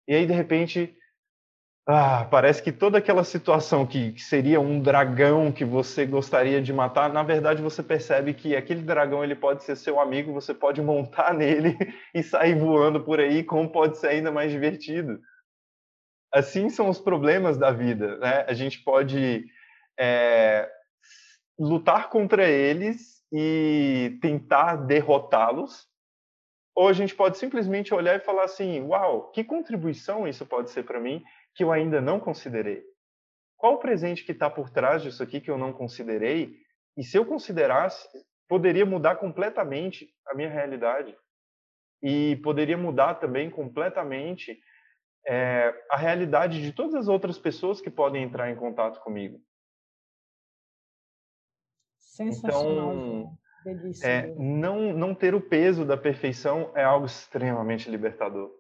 e 0.08 0.16
aí, 0.16 0.26
de 0.26 0.32
repente, 0.32 0.98
ah, 1.90 2.26
parece 2.30 2.62
que 2.62 2.74
toda 2.74 2.98
aquela 2.98 3.24
situação 3.24 3.88
que, 3.88 4.12
que, 4.12 4.22
seria 4.22 4.60
um 4.60 4.82
dragão 4.82 5.54
que 5.54 5.64
você 5.64 6.06
gostaria 6.06 6.62
de 6.62 6.74
matar, 6.74 7.14
na 7.14 7.24
verdade 7.24 7.62
você 7.62 7.82
percebe 7.82 8.34
que 8.34 8.58
aquele 8.58 8.82
dragão 8.82 9.24
ele 9.24 9.36
pode 9.36 9.64
ser 9.64 9.78
seu 9.78 9.98
amigo, 9.98 10.34
você 10.34 10.54
pode 10.54 10.82
montar 10.82 11.32
nele 11.34 11.78
e 12.14 12.22
sair 12.22 12.60
voando 12.60 13.02
por 13.02 13.22
aí, 13.22 13.42
como 13.42 13.72
pode 13.72 13.98
ser 13.98 14.08
ainda 14.08 14.30
mais 14.30 14.52
divertido. 14.52 15.18
Assim 16.34 16.70
são 16.70 16.90
os 16.90 17.00
problemas 17.00 17.58
da 17.58 17.72
vida, 17.72 18.18
né? 18.18 18.44
A 18.50 18.54
gente 18.54 18.84
pode 18.84 19.46
é, 19.98 20.70
lutar 21.58 22.10
contra 22.10 22.50
eles 22.50 23.24
e 23.32 24.20
tentar 24.22 24.76
derrotá-los, 24.76 25.88
ou 26.76 26.90
a 26.90 26.94
gente 26.94 27.16
pode 27.16 27.38
simplesmente 27.38 27.94
olhar 27.94 28.18
e 28.18 28.26
falar 28.26 28.44
assim: 28.44 28.82
uau, 28.82 29.32
que 29.32 29.42
contribuição 29.42 30.28
isso 30.28 30.46
pode 30.46 30.70
ser 30.70 30.84
para 30.84 31.00
mim 31.00 31.24
que 31.58 31.64
eu 31.64 31.72
ainda 31.72 32.00
não 32.00 32.20
considerei? 32.20 32.84
Qual 33.58 33.74
o 33.74 33.80
presente 33.80 34.24
que 34.24 34.32
está 34.32 34.48
por 34.48 34.70
trás 34.70 35.02
disso 35.02 35.24
aqui 35.24 35.42
que 35.42 35.50
eu 35.50 35.58
não 35.58 35.74
considerei? 35.74 36.56
E 36.96 37.04
se 37.04 37.18
eu 37.18 37.26
considerasse, 37.26 38.08
poderia 38.48 38.86
mudar 38.86 39.16
completamente 39.16 40.08
a 40.28 40.36
minha 40.36 40.50
realidade. 40.50 41.18
E 42.02 42.36
poderia 42.44 42.78
mudar 42.78 43.16
também 43.16 43.50
completamente 43.50 44.60
é, 45.28 45.74
a 45.90 45.98
realidade 45.98 46.62
de 46.62 46.72
todas 46.72 46.94
as 46.94 47.08
outras 47.08 47.40
pessoas 47.40 47.82
que 47.82 47.90
podem 47.90 48.22
entrar 48.22 48.52
em 48.52 48.56
contato 48.56 49.02
comigo. 49.02 49.42
Sensacional. 51.98 52.94
Então, 52.94 53.38
é, 54.04 54.28
não, 54.36 54.94
não 54.94 55.16
ter 55.16 55.34
o 55.34 55.42
peso 55.42 55.84
da 55.84 55.98
perfeição 55.98 56.72
é 56.76 56.84
algo 56.84 57.08
extremamente 57.08 57.90
libertador. 57.90 58.52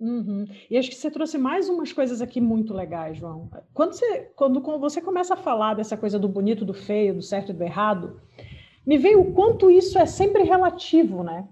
Uhum. 0.00 0.46
E 0.70 0.76
acho 0.76 0.88
que 0.88 0.94
você 0.94 1.10
trouxe 1.10 1.36
mais 1.36 1.68
umas 1.68 1.92
coisas 1.92 2.22
aqui 2.22 2.40
muito 2.40 2.72
legais, 2.72 3.18
João. 3.18 3.50
Quando 3.74 3.94
você, 3.94 4.30
quando, 4.36 4.60
você 4.78 5.00
começa 5.00 5.34
a 5.34 5.36
falar 5.36 5.74
dessa 5.74 5.96
coisa 5.96 6.18
do 6.18 6.28
bonito, 6.28 6.64
do 6.64 6.74
feio, 6.74 7.14
do 7.14 7.22
certo 7.22 7.50
e 7.50 7.54
do 7.54 7.64
errado, 7.64 8.20
me 8.86 8.96
veio 8.96 9.20
o 9.20 9.32
quanto 9.32 9.70
isso 9.70 9.98
é 9.98 10.06
sempre 10.06 10.44
relativo, 10.44 11.22
né? 11.22 11.48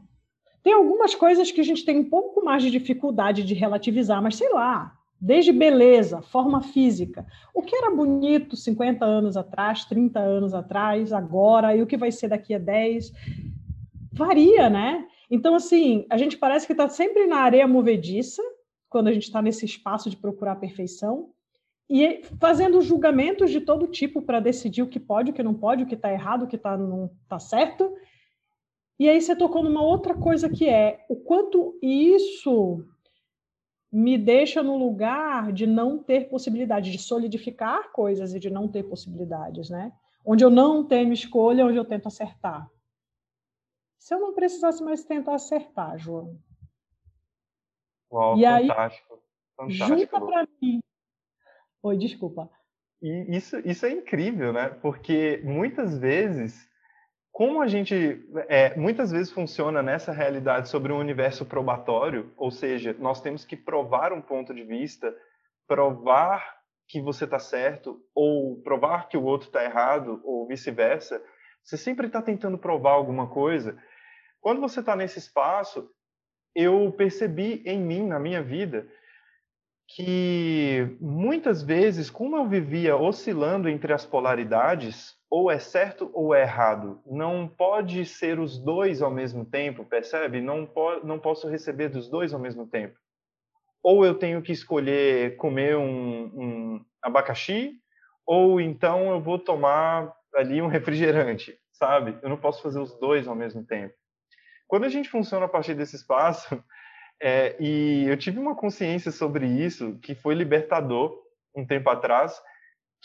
Tem 0.62 0.72
algumas 0.72 1.14
coisas 1.14 1.50
que 1.50 1.60
a 1.60 1.64
gente 1.64 1.84
tem 1.84 1.98
um 1.98 2.08
pouco 2.08 2.44
mais 2.44 2.62
de 2.62 2.70
dificuldade 2.70 3.44
de 3.44 3.54
relativizar, 3.54 4.22
mas 4.22 4.36
sei 4.36 4.52
lá, 4.52 4.92
desde 5.20 5.52
beleza, 5.52 6.22
forma 6.22 6.60
física. 6.60 7.26
O 7.54 7.62
que 7.62 7.74
era 7.74 7.94
bonito 7.94 8.56
50 8.56 9.04
anos 9.04 9.36
atrás, 9.36 9.84
30 9.84 10.18
anos 10.20 10.54
atrás, 10.54 11.12
agora, 11.12 11.74
e 11.74 11.82
o 11.82 11.86
que 11.86 11.96
vai 11.96 12.12
ser 12.12 12.28
daqui 12.28 12.54
a 12.54 12.58
10, 12.58 13.12
varia, 14.12 14.70
né? 14.70 15.04
Então, 15.30 15.54
assim, 15.54 16.06
a 16.10 16.16
gente 16.16 16.36
parece 16.36 16.66
que 16.66 16.72
está 16.72 16.88
sempre 16.88 17.26
na 17.26 17.38
areia 17.38 17.66
movediça, 17.66 18.42
quando 18.88 19.08
a 19.08 19.12
gente 19.12 19.24
está 19.24 19.42
nesse 19.42 19.64
espaço 19.64 20.08
de 20.08 20.16
procurar 20.16 20.52
a 20.52 20.56
perfeição, 20.56 21.30
e 21.88 22.22
fazendo 22.40 22.80
julgamentos 22.80 23.50
de 23.50 23.60
todo 23.60 23.86
tipo 23.86 24.20
para 24.20 24.40
decidir 24.40 24.82
o 24.82 24.88
que 24.88 24.98
pode, 24.98 25.30
o 25.30 25.34
que 25.34 25.42
não 25.42 25.54
pode, 25.54 25.84
o 25.84 25.86
que 25.86 25.94
está 25.94 26.12
errado, 26.12 26.44
o 26.44 26.46
que 26.48 26.58
tá, 26.58 26.76
não 26.76 27.10
está 27.22 27.38
certo. 27.38 27.92
E 28.98 29.08
aí 29.08 29.20
você 29.20 29.36
tocou 29.36 29.62
numa 29.62 29.82
outra 29.82 30.14
coisa 30.14 30.48
que 30.48 30.68
é 30.68 31.04
o 31.08 31.16
quanto 31.16 31.78
isso 31.80 32.84
me 33.92 34.18
deixa 34.18 34.62
no 34.62 34.76
lugar 34.76 35.52
de 35.52 35.66
não 35.66 35.98
ter 35.98 36.28
possibilidade 36.28 36.90
de 36.90 36.98
solidificar 36.98 37.92
coisas 37.92 38.34
e 38.34 38.40
de 38.40 38.50
não 38.50 38.66
ter 38.66 38.82
possibilidades, 38.82 39.70
né? 39.70 39.92
Onde 40.24 40.44
eu 40.44 40.50
não 40.50 40.84
tenho 40.84 41.12
escolha, 41.12 41.64
onde 41.64 41.76
eu 41.76 41.84
tento 41.84 42.08
acertar. 42.08 42.68
Se 43.98 44.14
eu 44.14 44.20
não 44.20 44.34
precisasse 44.34 44.82
mais 44.82 45.04
tentar 45.04 45.34
acertar, 45.34 45.98
João. 45.98 46.38
Uau, 48.12 48.38
e 48.38 48.44
fantástico. 48.44 49.14
Aí, 49.14 49.20
fantástico. 49.56 49.98
junta 49.98 50.20
para 50.20 50.48
mim 50.60 50.80
Oi, 51.86 51.96
desculpa. 51.96 52.50
E 53.00 53.36
isso, 53.36 53.60
isso 53.64 53.86
é 53.86 53.90
incrível, 53.90 54.52
né? 54.52 54.70
Porque 54.82 55.40
muitas 55.44 55.96
vezes, 55.96 56.68
como 57.30 57.62
a 57.62 57.68
gente 57.68 58.26
é, 58.48 58.76
muitas 58.76 59.12
vezes 59.12 59.30
funciona 59.30 59.84
nessa 59.84 60.10
realidade 60.10 60.68
sobre 60.68 60.92
um 60.92 60.98
universo 60.98 61.46
probatório, 61.46 62.32
ou 62.36 62.50
seja, 62.50 62.92
nós 62.98 63.20
temos 63.20 63.44
que 63.44 63.56
provar 63.56 64.12
um 64.12 64.20
ponto 64.20 64.52
de 64.52 64.64
vista, 64.64 65.14
provar 65.68 66.56
que 66.88 67.00
você 67.00 67.22
está 67.24 67.38
certo, 67.38 68.00
ou 68.12 68.60
provar 68.62 69.08
que 69.08 69.16
o 69.16 69.24
outro 69.24 69.46
está 69.46 69.62
errado, 69.62 70.20
ou 70.24 70.48
vice-versa. 70.48 71.22
Você 71.66 71.76
sempre 71.76 72.06
está 72.06 72.22
tentando 72.22 72.56
provar 72.56 72.92
alguma 72.92 73.26
coisa. 73.26 73.76
Quando 74.40 74.60
você 74.60 74.78
está 74.78 74.94
nesse 74.94 75.18
espaço, 75.18 75.90
eu 76.54 76.92
percebi 76.92 77.60
em 77.66 77.80
mim, 77.80 78.06
na 78.06 78.20
minha 78.20 78.40
vida, 78.40 78.88
que 79.88 80.96
muitas 81.00 81.64
vezes, 81.64 82.08
como 82.08 82.36
eu 82.36 82.48
vivia 82.48 82.96
oscilando 82.96 83.68
entre 83.68 83.92
as 83.92 84.06
polaridades, 84.06 85.16
ou 85.28 85.50
é 85.50 85.58
certo 85.58 86.08
ou 86.14 86.32
é 86.32 86.42
errado, 86.42 87.00
não 87.04 87.48
pode 87.48 88.04
ser 88.06 88.38
os 88.38 88.58
dois 88.58 89.02
ao 89.02 89.10
mesmo 89.10 89.44
tempo, 89.44 89.84
percebe? 89.84 90.40
Não, 90.40 90.64
po 90.64 91.04
não 91.04 91.18
posso 91.18 91.48
receber 91.48 91.88
dos 91.88 92.08
dois 92.08 92.32
ao 92.32 92.38
mesmo 92.38 92.64
tempo. 92.68 92.96
Ou 93.82 94.06
eu 94.06 94.14
tenho 94.14 94.40
que 94.40 94.52
escolher 94.52 95.36
comer 95.36 95.76
um, 95.76 96.24
um 96.26 96.84
abacaxi, 97.02 97.74
ou 98.24 98.60
então 98.60 99.10
eu 99.10 99.20
vou 99.20 99.38
tomar 99.38 100.14
ali 100.36 100.60
um 100.60 100.68
refrigerante, 100.68 101.58
sabe? 101.72 102.18
Eu 102.22 102.28
não 102.28 102.36
posso 102.36 102.62
fazer 102.62 102.78
os 102.78 102.94
dois 102.98 103.26
ao 103.26 103.34
mesmo 103.34 103.64
tempo. 103.64 103.94
Quando 104.68 104.84
a 104.84 104.88
gente 104.88 105.08
funciona 105.08 105.46
a 105.46 105.48
partir 105.48 105.74
desse 105.74 105.96
espaço, 105.96 106.62
é, 107.20 107.56
e 107.60 108.04
eu 108.06 108.16
tive 108.16 108.38
uma 108.38 108.54
consciência 108.54 109.10
sobre 109.10 109.46
isso 109.46 109.98
que 110.00 110.14
foi 110.14 110.34
libertador 110.34 111.22
um 111.54 111.66
tempo 111.66 111.88
atrás, 111.88 112.40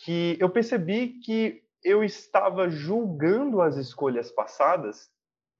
que 0.04 0.38
eu 0.40 0.50
percebi 0.50 1.20
que 1.20 1.64
eu 1.84 2.04
estava 2.04 2.70
julgando 2.70 3.62
as 3.62 3.78
escolhas 3.78 4.32
passadas 4.32 5.10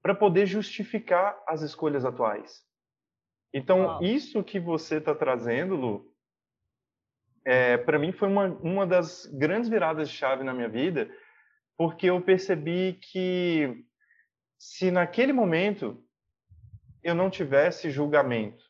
para 0.02 0.14
poder 0.14 0.46
justificar 0.46 1.40
as 1.46 1.62
escolhas 1.62 2.04
atuais. 2.04 2.62
Então, 3.54 3.82
Uau. 3.82 4.02
isso 4.02 4.42
que 4.42 4.58
você 4.58 4.96
está 4.96 5.14
trazendo, 5.14 5.76
Lu, 5.76 6.12
é, 7.44 7.76
para 7.76 7.98
mim 7.98 8.12
foi 8.12 8.28
uma, 8.28 8.46
uma 8.62 8.86
das 8.86 9.26
grandes 9.26 9.68
viradas 9.68 10.08
de 10.08 10.16
chave 10.16 10.44
na 10.44 10.54
minha 10.54 10.68
vida, 10.68 11.10
porque 11.76 12.06
eu 12.06 12.20
percebi 12.20 12.94
que 12.94 13.84
se 14.58 14.90
naquele 14.90 15.32
momento 15.32 16.02
eu 17.02 17.14
não 17.14 17.28
tivesse 17.28 17.90
julgamento 17.90 18.64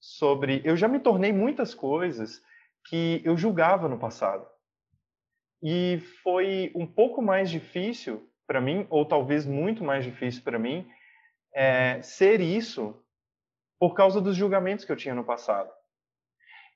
sobre. 0.00 0.62
Eu 0.64 0.76
já 0.76 0.86
me 0.86 1.00
tornei 1.00 1.32
muitas 1.32 1.74
coisas 1.74 2.42
que 2.88 3.20
eu 3.24 3.36
julgava 3.36 3.88
no 3.88 3.98
passado. 3.98 4.46
E 5.62 6.00
foi 6.22 6.72
um 6.74 6.86
pouco 6.86 7.20
mais 7.20 7.50
difícil 7.50 8.26
para 8.46 8.60
mim, 8.60 8.86
ou 8.90 9.04
talvez 9.04 9.46
muito 9.46 9.84
mais 9.84 10.04
difícil 10.04 10.42
para 10.42 10.58
mim, 10.58 10.88
é, 11.54 12.00
ser 12.02 12.40
isso 12.40 13.00
por 13.78 13.94
causa 13.94 14.20
dos 14.20 14.36
julgamentos 14.36 14.84
que 14.84 14.92
eu 14.92 14.96
tinha 14.96 15.14
no 15.14 15.24
passado. 15.24 15.70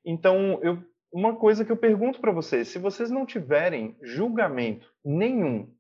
Então, 0.05 0.61
eu, 0.63 0.83
uma 1.15 1.37
coisa 1.37 1.65
que 1.65 1.71
eu 1.71 1.77
pergunto 1.77 2.21
para 2.21 2.33
vocês: 2.33 2.67
se 2.67 2.79
vocês 2.79 3.09
não 3.09 3.25
tiverem 3.25 3.97
julgamento 4.03 4.93
nenhum 5.05 5.73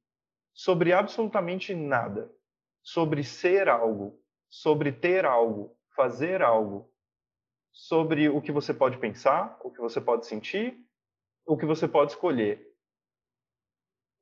sobre 0.55 0.92
absolutamente 0.92 1.75
nada, 1.75 2.33
sobre 2.81 3.25
ser 3.25 3.68
algo, 3.68 4.23
sobre 4.49 4.92
ter 4.92 5.25
algo, 5.25 5.77
fazer 5.97 6.40
algo, 6.40 6.88
sobre 7.73 8.29
o 8.29 8.40
que 8.40 8.53
você 8.53 8.73
pode 8.73 8.97
pensar, 8.99 9.59
o 9.64 9.73
que 9.73 9.81
você 9.81 10.01
pode 10.01 10.25
sentir, 10.25 10.79
o 11.44 11.57
que 11.57 11.66
você 11.66 11.88
pode 11.88 12.12
escolher. 12.12 12.73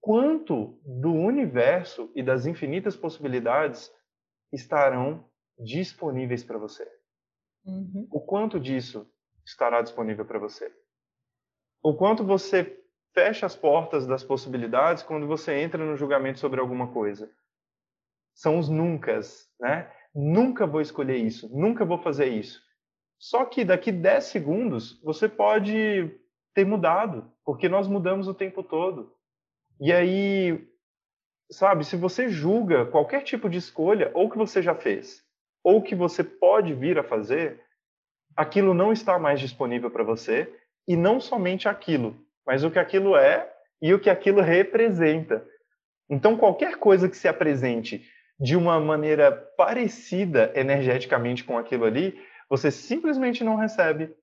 Quanto 0.01 0.81
do 0.83 1.13
universo 1.13 2.11
e 2.15 2.23
das 2.23 2.47
infinitas 2.47 2.97
possibilidades 2.97 3.93
estarão 4.51 5.31
disponíveis 5.59 6.43
para 6.43 6.57
você? 6.57 6.91
Uhum. 7.67 8.09
O 8.11 8.19
quanto 8.19 8.59
disso 8.59 9.07
estará 9.45 9.83
disponível 9.83 10.25
para 10.25 10.39
você? 10.39 10.75
O 11.83 11.95
quanto 11.95 12.25
você 12.25 12.79
fecha 13.15 13.45
as 13.45 13.57
portas 13.57 14.07
das 14.07 14.23
possibilidades 14.23 15.03
quando 15.03 15.27
você 15.27 15.55
entra 15.55 15.85
no 15.85 15.97
julgamento 15.97 16.39
sobre 16.39 16.61
alguma 16.61 16.93
coisa? 16.93 17.31
São 18.35 18.59
os 18.59 18.69
nuncas, 18.69 19.49
né? 19.61 19.91
nunca 20.15 20.67
vou 20.67 20.81
escolher 20.81 21.17
isso, 21.17 21.49
nunca 21.57 21.85
vou 21.85 21.99
fazer 21.99 22.27
isso. 22.27 22.63
Só 23.19 23.45
que 23.45 23.65
daqui 23.65 23.91
10 23.91 24.25
segundos 24.25 25.01
você 25.03 25.29
pode 25.29 26.11
ter 26.55 26.67
mudado, 26.67 27.31
porque 27.45 27.69
nós 27.69 27.89
mudamos 27.89 28.29
o 28.29 28.35
tempo 28.35 28.63
todo. 28.63 29.15
E 29.81 29.93
aí, 29.93 30.69
sabe, 31.51 31.85
se 31.85 31.97
você 31.97 32.29
julga 32.29 32.87
qualquer 32.87 33.23
tipo 33.23 33.49
de 33.49 33.59
escolha, 33.59 34.11
ou 34.15 34.29
que 34.29 34.37
você 34.37 34.61
já 34.61 34.75
fez, 34.75 35.25
ou 35.63 35.83
que 35.83 35.95
você 35.95 36.23
pode 36.23 36.75
vir 36.75 36.99
a 36.99 37.05
fazer, 37.05 37.63
aquilo 38.37 38.75
não 38.75 38.93
está 38.93 39.19
mais 39.19 39.41
disponível 39.41 39.91
para 39.91 40.05
você, 40.05 40.53
e 40.87 40.97
não 40.97 41.21
somente 41.21 41.69
aquilo, 41.69 42.17
mas 42.47 42.65
o 42.65 42.71
que 42.71 42.79
aquilo 42.79 43.17
é 43.17 43.51
e 43.81 43.93
o 43.93 44.01
que 44.01 44.11
aquilo 44.11 44.41
representa. 44.41 45.45
Então, 46.09 46.37
qualquer 46.37 46.77
coisa 46.77 47.09
que 47.09 47.17
se 47.17 47.29
apresente 47.29 48.05
de 48.39 48.57
uma 48.57 48.81
maneira 48.81 49.31
parecida 49.57 50.53
energeticamente 50.55 51.45
com 51.45 51.57
aquilo 51.57 51.85
ali, 51.85 52.21
você 52.49 52.71
simplesmente 52.71 53.45
não 53.45 53.57
recebe. 53.57 54.15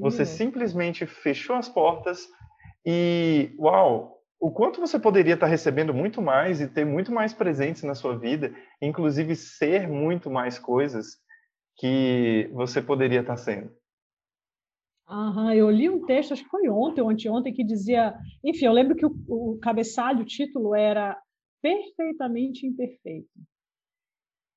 Você 0.00 0.24
simplesmente 0.24 1.06
fechou 1.06 1.56
as 1.56 1.68
portas 1.68 2.26
e, 2.84 3.54
uau, 3.58 4.14
o 4.40 4.50
quanto 4.50 4.80
você 4.80 4.98
poderia 4.98 5.34
estar 5.34 5.46
recebendo 5.46 5.94
muito 5.94 6.20
mais 6.20 6.60
e 6.60 6.68
ter 6.68 6.84
muito 6.84 7.12
mais 7.12 7.32
presentes 7.32 7.82
na 7.82 7.94
sua 7.94 8.16
vida, 8.18 8.52
inclusive 8.80 9.36
ser 9.36 9.88
muito 9.88 10.30
mais 10.30 10.58
coisas 10.58 11.18
que 11.76 12.50
você 12.52 12.82
poderia 12.82 13.20
estar 13.20 13.36
sendo. 13.36 13.70
Aham, 15.06 15.54
eu 15.54 15.70
li 15.70 15.88
um 15.88 16.04
texto, 16.06 16.32
acho 16.32 16.44
que 16.44 16.50
foi 16.50 16.68
ontem 16.68 17.02
ou 17.02 17.10
anteontem, 17.10 17.52
que 17.52 17.62
dizia. 17.62 18.18
Enfim, 18.42 18.64
eu 18.64 18.72
lembro 18.72 18.96
que 18.96 19.04
o, 19.04 19.14
o 19.28 19.58
cabeçalho, 19.58 20.22
o 20.22 20.26
título 20.26 20.74
era 20.74 21.20
perfeitamente 21.60 22.66
imperfeito. 22.66 23.28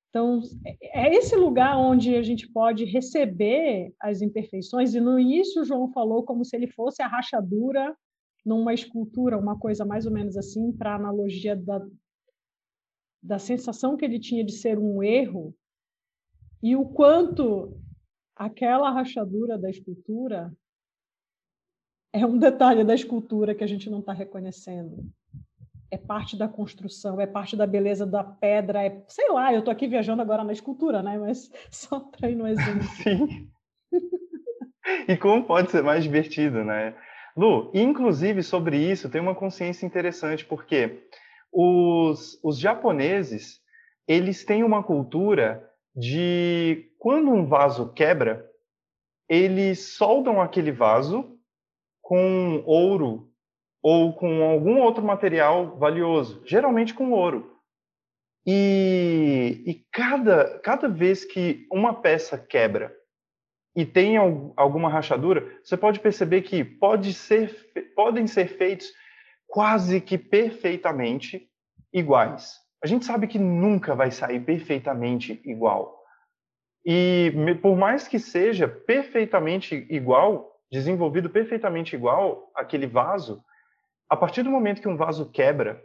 Então, 0.08 0.40
é, 0.64 1.06
é 1.06 1.14
esse 1.14 1.36
lugar 1.36 1.76
onde 1.76 2.14
a 2.14 2.22
gente 2.22 2.50
pode 2.50 2.84
receber 2.84 3.92
as 4.00 4.22
imperfeições, 4.22 4.94
e 4.94 5.00
no 5.00 5.18
início 5.18 5.62
o 5.62 5.64
João 5.64 5.92
falou 5.92 6.22
como 6.22 6.44
se 6.44 6.56
ele 6.56 6.66
fosse 6.66 7.02
a 7.02 7.06
rachadura 7.06 7.94
numa 8.44 8.72
escultura, 8.72 9.38
uma 9.38 9.58
coisa 9.58 9.84
mais 9.84 10.06
ou 10.06 10.12
menos 10.12 10.36
assim, 10.36 10.72
para 10.72 10.94
analogia 10.94 11.54
da, 11.54 11.86
da 13.22 13.38
sensação 13.38 13.96
que 13.96 14.04
ele 14.04 14.18
tinha 14.18 14.42
de 14.42 14.52
ser 14.52 14.78
um 14.78 15.02
erro, 15.02 15.54
e 16.62 16.74
o 16.74 16.86
quanto 16.86 17.78
aquela 18.38 18.90
rachadura 18.90 19.58
da 19.58 19.68
escultura 19.68 20.52
é 22.12 22.24
um 22.24 22.38
detalhe 22.38 22.84
da 22.84 22.94
escultura 22.94 23.54
que 23.54 23.64
a 23.64 23.66
gente 23.66 23.90
não 23.90 24.00
está 24.00 24.12
reconhecendo 24.12 25.04
é 25.90 25.96
parte 25.96 26.36
da 26.36 26.48
construção, 26.48 27.20
é 27.20 27.26
parte 27.26 27.56
da 27.56 27.66
beleza 27.66 28.06
da 28.06 28.22
pedra, 28.22 28.84
é, 28.84 29.02
sei 29.08 29.30
lá, 29.30 29.52
eu 29.52 29.60
estou 29.60 29.72
aqui 29.72 29.86
viajando 29.86 30.20
agora 30.20 30.44
na 30.44 30.52
escultura, 30.52 31.02
né? 31.02 31.18
Mas 31.18 31.50
só 31.70 32.00
para 32.00 32.30
ir 32.30 32.34
no 32.34 32.46
exemplo. 32.46 32.82
Sim. 33.02 33.50
e 35.08 35.16
como 35.16 35.44
pode 35.44 35.70
ser 35.70 35.82
mais 35.82 36.04
divertido, 36.04 36.62
né? 36.62 36.94
Lu, 37.36 37.70
inclusive 37.72 38.42
sobre 38.42 38.76
isso 38.76 39.08
tem 39.08 39.20
uma 39.20 39.34
consciência 39.34 39.86
interessante, 39.86 40.44
porque 40.44 41.04
os, 41.52 42.38
os 42.42 42.58
japoneses, 42.58 43.60
eles 44.06 44.44
têm 44.44 44.64
uma 44.64 44.82
cultura 44.82 45.67
de 45.98 46.92
quando 46.96 47.32
um 47.32 47.44
vaso 47.44 47.92
quebra, 47.92 48.48
eles 49.28 49.96
soldam 49.96 50.40
aquele 50.40 50.70
vaso 50.70 51.36
com 52.00 52.62
ouro 52.64 53.32
ou 53.82 54.12
com 54.14 54.44
algum 54.44 54.78
outro 54.80 55.04
material 55.04 55.76
valioso, 55.76 56.40
geralmente 56.46 56.94
com 56.94 57.10
ouro. 57.10 57.58
E, 58.46 59.62
e 59.66 59.74
cada, 59.92 60.58
cada 60.60 60.88
vez 60.88 61.24
que 61.24 61.66
uma 61.70 61.92
peça 61.92 62.38
quebra 62.38 62.94
e 63.74 63.84
tem 63.84 64.16
alguma 64.56 64.88
rachadura, 64.88 65.60
você 65.62 65.76
pode 65.76 65.98
perceber 65.98 66.42
que 66.42 66.64
pode 66.64 67.12
ser, 67.12 67.54
podem 67.94 68.26
ser 68.26 68.56
feitos 68.56 68.92
quase 69.46 70.00
que 70.00 70.16
perfeitamente 70.16 71.50
iguais. 71.92 72.67
A 72.82 72.86
gente 72.86 73.04
sabe 73.04 73.26
que 73.26 73.38
nunca 73.38 73.94
vai 73.94 74.10
sair 74.10 74.40
perfeitamente 74.40 75.40
igual. 75.44 75.98
E 76.84 77.32
por 77.60 77.76
mais 77.76 78.06
que 78.06 78.18
seja 78.18 78.68
perfeitamente 78.68 79.86
igual, 79.90 80.58
desenvolvido 80.70 81.28
perfeitamente 81.28 81.96
igual 81.96 82.50
aquele 82.54 82.86
vaso, 82.86 83.42
a 84.08 84.16
partir 84.16 84.42
do 84.42 84.50
momento 84.50 84.80
que 84.80 84.88
um 84.88 84.96
vaso 84.96 85.30
quebra 85.30 85.82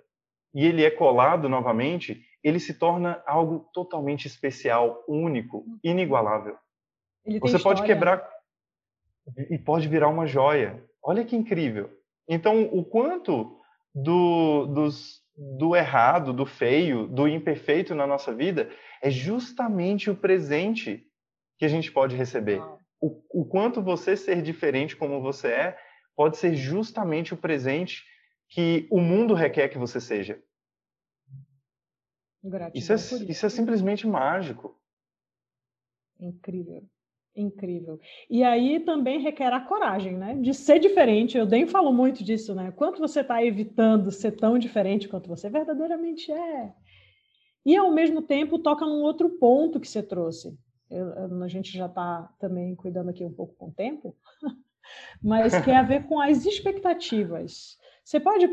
e 0.54 0.66
ele 0.66 0.84
é 0.84 0.92
colado 0.92 1.50
novamente, 1.50 2.24
ele 2.44 2.60
se 2.60 2.74
torna 2.74 3.24
algo 3.26 3.70
totalmente 3.74 4.28
especial, 4.28 5.04
único, 5.08 5.66
inigualável. 5.84 6.58
Você 7.42 7.58
pode 7.58 7.84
quebrar 7.84 8.30
e 9.50 9.58
pode 9.58 9.88
virar 9.88 10.10
uma 10.10 10.28
joia. 10.28 10.84
Olha 11.02 11.26
que 11.26 11.36
incrível. 11.36 11.90
Então, 12.28 12.64
o 12.72 12.84
quanto 12.84 13.60
do, 13.96 14.66
dos, 14.68 15.23
do 15.36 15.76
errado, 15.76 16.32
do 16.32 16.46
feio, 16.46 17.08
do 17.08 17.28
imperfeito 17.28 17.96
na 17.96 18.06
nossa 18.06 18.34
vida 18.34 18.70
é 19.02 19.10
justamente 19.10 20.10
o 20.10 20.16
presente 20.16 21.06
que 21.58 21.66
a 21.66 21.68
gente 21.68 21.92
pode 21.92 22.16
receber. 22.16 22.62
O, 23.02 23.42
o 23.42 23.46
quanto 23.46 23.82
você 23.82 24.16
ser 24.16 24.42
diferente 24.42 24.96
como 24.96 25.22
você 25.22 25.48
é 25.48 25.78
pode 26.16 26.38
ser 26.38 26.56
justamente 26.56 27.34
o 27.34 27.38
presente 27.38 28.04
que 28.50 28.88
o 28.92 29.00
mundo 29.00 29.34
requer 29.34 29.70
que 29.70 29.78
você 29.78 30.00
seja. 30.00 30.42
Isso 32.74 32.92
é, 32.92 32.96
isso. 32.96 33.32
isso 33.32 33.46
é 33.46 33.50
simplesmente 33.50 34.06
mágico. 34.06 34.80
Incrível. 36.20 36.88
Incrível. 37.36 38.00
E 38.30 38.44
aí 38.44 38.80
também 38.80 39.20
requer 39.20 39.52
a 39.52 39.60
coragem, 39.60 40.16
né? 40.16 40.36
De 40.36 40.54
ser 40.54 40.80
diferente. 40.80 41.38
Eu 41.38 41.48
nem 41.48 41.66
falo 41.66 41.92
muito 41.92 42.24
disso, 42.24 42.54
né? 42.54 42.72
Quanto 42.72 43.00
você 43.00 43.22
está 43.22 43.44
evitando 43.44 44.12
ser 44.12 44.34
tão 44.34 44.60
diferente 44.60 45.08
quanto 45.10 45.28
você 45.28 45.50
verdadeiramente 45.50 46.32
é. 46.32 46.72
E 47.66 47.76
ao 47.76 47.92
mesmo 47.92 48.22
tempo 48.22 48.60
toca 48.60 48.86
num 48.86 49.02
outro 49.02 49.30
ponto 49.30 49.80
que 49.80 49.88
você 49.88 50.04
trouxe. 50.04 50.56
Eu, 50.92 51.44
a 51.44 51.48
gente 51.48 51.76
já 51.76 51.88
está 51.88 52.30
também 52.40 52.76
cuidando 52.76 53.10
aqui 53.10 53.26
um 53.26 53.34
pouco 53.34 53.56
com 53.56 53.70
o 53.70 53.74
tempo, 53.74 54.16
mas 55.24 55.60
que 55.64 55.72
é 55.72 55.78
a 55.78 55.82
ver 55.82 56.06
com 56.06 56.20
as 56.20 56.46
expectativas. 56.46 57.78
Você 58.04 58.20
pode 58.20 58.48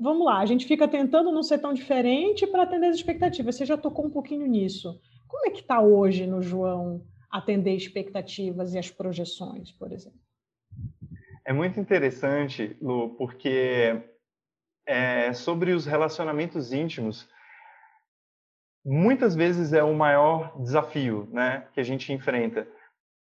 vamos 0.00 0.24
lá, 0.24 0.38
a 0.38 0.46
gente 0.46 0.66
fica 0.66 0.88
tentando 0.88 1.30
não 1.30 1.42
ser 1.42 1.58
tão 1.58 1.72
diferente 1.72 2.46
para 2.46 2.62
atender 2.62 2.88
as 2.88 2.96
expectativas. 2.96 3.54
Você 3.54 3.66
já 3.66 3.76
tocou 3.76 4.06
um 4.06 4.10
pouquinho 4.10 4.46
nisso. 4.46 5.00
Como 5.32 5.46
é 5.46 5.50
que 5.50 5.60
está 5.60 5.80
hoje 5.80 6.26
no 6.26 6.42
João 6.42 7.06
atender 7.30 7.74
expectativas 7.74 8.74
e 8.74 8.78
as 8.78 8.90
projeções, 8.90 9.72
por 9.72 9.90
exemplo? 9.90 10.20
É 11.42 11.54
muito 11.54 11.80
interessante, 11.80 12.76
Lu, 12.82 13.16
porque 13.16 13.98
é, 14.86 15.32
sobre 15.32 15.72
os 15.72 15.86
relacionamentos 15.86 16.70
íntimos, 16.70 17.26
muitas 18.84 19.34
vezes 19.34 19.72
é 19.72 19.82
o 19.82 19.94
maior 19.94 20.54
desafio 20.62 21.26
né, 21.32 21.66
que 21.72 21.80
a 21.80 21.82
gente 21.82 22.12
enfrenta. 22.12 22.68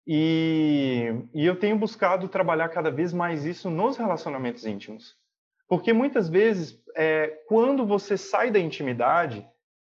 E, 0.05 1.07
e 1.33 1.47
eu 1.47 1.59
tenho 1.59 1.79
buscado 1.79 2.29
trabalhar 2.29 2.69
cada 2.69 2.91
vez 2.91 3.11
mais 3.11 3.43
isso 3.43 3.71
nos 3.71 3.97
relacionamentos 3.97 4.67
íntimos. 4.67 5.17
Porque 5.67 5.91
muitas 5.91 6.29
vezes, 6.29 6.79
é, 6.95 7.27
quando 7.47 7.87
você 7.87 8.15
sai 8.17 8.51
da 8.51 8.59
intimidade, 8.59 9.45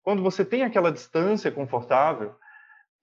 quando 0.09 0.23
você 0.23 0.43
tem 0.43 0.63
aquela 0.63 0.91
distância 0.91 1.51
confortável, 1.51 2.33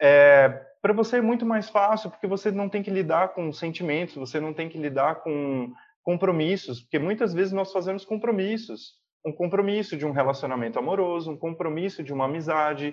é, 0.02 0.48
para 0.82 0.92
você 0.92 1.18
é 1.18 1.20
muito 1.20 1.46
mais 1.46 1.70
fácil, 1.70 2.10
porque 2.10 2.26
você 2.26 2.50
não 2.50 2.68
tem 2.68 2.82
que 2.82 2.90
lidar 2.90 3.28
com 3.28 3.52
sentimentos, 3.52 4.16
você 4.16 4.40
não 4.40 4.52
tem 4.52 4.68
que 4.68 4.76
lidar 4.76 5.22
com 5.22 5.72
compromissos, 6.02 6.80
porque 6.80 6.98
muitas 6.98 7.32
vezes 7.32 7.52
nós 7.52 7.72
fazemos 7.72 8.04
compromissos. 8.04 8.94
Um 9.24 9.32
compromisso 9.32 9.96
de 9.96 10.04
um 10.04 10.10
relacionamento 10.10 10.80
amoroso, 10.80 11.30
um 11.30 11.38
compromisso 11.38 12.02
de 12.02 12.12
uma 12.12 12.24
amizade, 12.24 12.92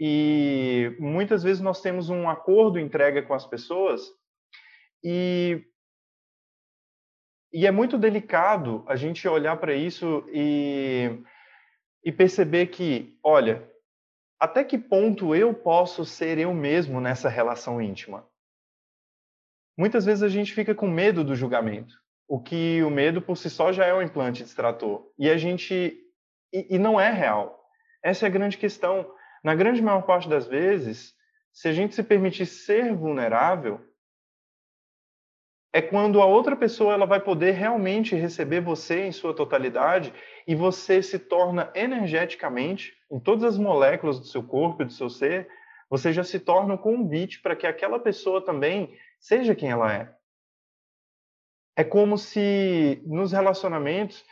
e 0.00 0.96
muitas 0.98 1.42
vezes 1.42 1.60
nós 1.60 1.82
temos 1.82 2.08
um 2.08 2.30
acordo 2.30 2.78
entrega 2.78 3.20
com 3.22 3.34
as 3.34 3.44
pessoas 3.44 4.00
e 5.04 5.62
e 7.52 7.66
é 7.66 7.70
muito 7.70 7.98
delicado 7.98 8.82
a 8.88 8.96
gente 8.96 9.28
olhar 9.28 9.58
para 9.58 9.74
isso 9.74 10.24
e 10.32 11.22
e 12.04 12.10
perceber 12.10 12.66
que, 12.66 13.18
olha, 13.22 13.68
até 14.38 14.64
que 14.64 14.76
ponto 14.76 15.34
eu 15.34 15.54
posso 15.54 16.04
ser 16.04 16.38
eu 16.38 16.52
mesmo 16.52 17.00
nessa 17.00 17.28
relação 17.28 17.80
íntima? 17.80 18.26
Muitas 19.76 20.04
vezes 20.04 20.22
a 20.22 20.28
gente 20.28 20.52
fica 20.52 20.74
com 20.74 20.88
medo 20.88 21.24
do 21.24 21.34
julgamento, 21.34 21.94
o 22.28 22.40
que 22.40 22.82
o 22.82 22.90
medo 22.90 23.22
por 23.22 23.36
si 23.36 23.48
só 23.48 23.72
já 23.72 23.86
é 23.86 23.94
um 23.94 24.02
implante 24.02 24.42
distrator. 24.42 25.10
E 25.18 25.30
a 25.30 25.36
gente 25.36 25.98
e, 26.52 26.74
e 26.74 26.78
não 26.78 27.00
é 27.00 27.10
real. 27.10 27.58
Essa 28.02 28.26
é 28.26 28.28
a 28.28 28.32
grande 28.32 28.58
questão. 28.58 29.10
Na 29.42 29.54
grande 29.54 29.80
maior 29.80 30.02
parte 30.02 30.28
das 30.28 30.46
vezes, 30.46 31.14
se 31.52 31.68
a 31.68 31.72
gente 31.72 31.94
se 31.94 32.02
permitir 32.02 32.46
ser 32.46 32.94
vulnerável, 32.94 33.80
é 35.72 35.80
quando 35.80 36.20
a 36.20 36.26
outra 36.26 36.54
pessoa 36.54 36.92
ela 36.92 37.06
vai 37.06 37.18
poder 37.18 37.52
realmente 37.52 38.14
receber 38.14 38.60
você 38.60 39.06
em 39.06 39.12
sua 39.12 39.34
totalidade 39.34 40.12
e 40.46 40.54
você 40.54 41.02
se 41.02 41.18
torna 41.18 41.72
energeticamente, 41.74 42.92
em 43.10 43.18
todas 43.18 43.44
as 43.44 43.58
moléculas 43.58 44.20
do 44.20 44.26
seu 44.26 44.42
corpo 44.42 44.82
e 44.82 44.86
do 44.86 44.92
seu 44.92 45.08
ser, 45.08 45.48
você 45.88 46.12
já 46.12 46.22
se 46.22 46.38
torna 46.38 46.74
um 46.74 46.78
convite 46.78 47.40
para 47.40 47.56
que 47.56 47.66
aquela 47.66 47.98
pessoa 47.98 48.44
também 48.44 48.94
seja 49.18 49.54
quem 49.54 49.70
ela 49.70 49.92
é. 49.92 50.14
É 51.74 51.84
como 51.84 52.18
se 52.18 53.02
nos 53.06 53.32
relacionamentos, 53.32 54.22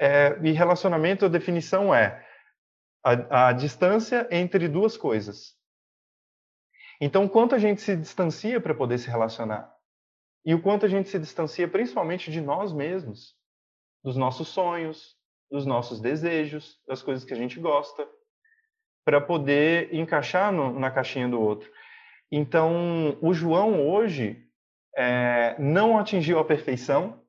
é, 0.00 0.36
e 0.42 0.50
relacionamento 0.50 1.24
a 1.24 1.28
definição 1.28 1.94
é 1.94 2.26
a, 3.04 3.48
a 3.48 3.52
distância 3.52 4.26
entre 4.30 4.66
duas 4.66 4.96
coisas. 4.96 5.56
Então, 7.00 7.28
quanto 7.28 7.54
a 7.54 7.58
gente 7.58 7.80
se 7.80 7.96
distancia 7.96 8.60
para 8.60 8.74
poder 8.74 8.98
se 8.98 9.08
relacionar? 9.08 9.79
E 10.44 10.54
o 10.54 10.62
quanto 10.62 10.86
a 10.86 10.88
gente 10.88 11.08
se 11.08 11.18
distancia 11.18 11.68
principalmente 11.68 12.30
de 12.30 12.40
nós 12.40 12.72
mesmos, 12.72 13.34
dos 14.02 14.16
nossos 14.16 14.48
sonhos, 14.48 15.16
dos 15.50 15.66
nossos 15.66 16.00
desejos, 16.00 16.78
das 16.86 17.02
coisas 17.02 17.24
que 17.24 17.34
a 17.34 17.36
gente 17.36 17.58
gosta, 17.58 18.06
para 19.04 19.20
poder 19.20 19.92
encaixar 19.94 20.52
no, 20.52 20.78
na 20.78 20.90
caixinha 20.90 21.28
do 21.28 21.40
outro. 21.40 21.70
Então, 22.30 23.18
o 23.20 23.34
João 23.34 23.88
hoje 23.88 24.46
é, 24.96 25.56
não 25.58 25.98
atingiu 25.98 26.38
a 26.38 26.44
perfeição. 26.44 27.20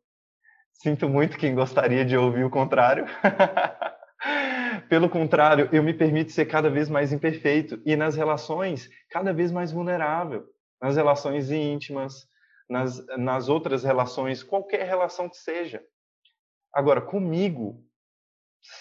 Sinto 0.74 1.10
muito 1.10 1.38
quem 1.38 1.56
gostaria 1.56 2.06
de 2.06 2.16
ouvir 2.16 2.44
o 2.44 2.50
contrário. 2.50 3.06
Pelo 4.90 5.10
contrário, 5.10 5.70
eu 5.72 5.82
me 5.82 5.94
permito 5.94 6.32
ser 6.32 6.46
cada 6.46 6.70
vez 6.70 6.90
mais 6.90 7.12
imperfeito 7.12 7.82
e 7.86 7.96
nas 7.96 8.16
relações 8.16 8.90
cada 9.10 9.34
vez 9.34 9.52
mais 9.52 9.72
vulnerável, 9.72 10.46
nas 10.82 10.96
relações 10.96 11.52
íntimas, 11.52 12.28
nas, 12.72 13.06
nas 13.18 13.50
outras 13.50 13.84
relações, 13.84 14.42
qualquer 14.42 14.88
relação 14.88 15.30
que 15.30 15.36
seja. 15.36 15.86
Agora, 16.74 17.02
comigo, 17.02 17.86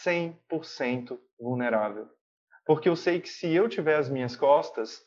100% 0.04 1.18
vulnerável. 1.38 2.08
Porque 2.64 2.88
eu 2.88 2.94
sei 2.94 3.20
que 3.20 3.28
se 3.28 3.52
eu 3.52 3.68
tiver 3.68 3.96
as 3.96 4.08
minhas 4.08 4.36
costas, 4.36 5.04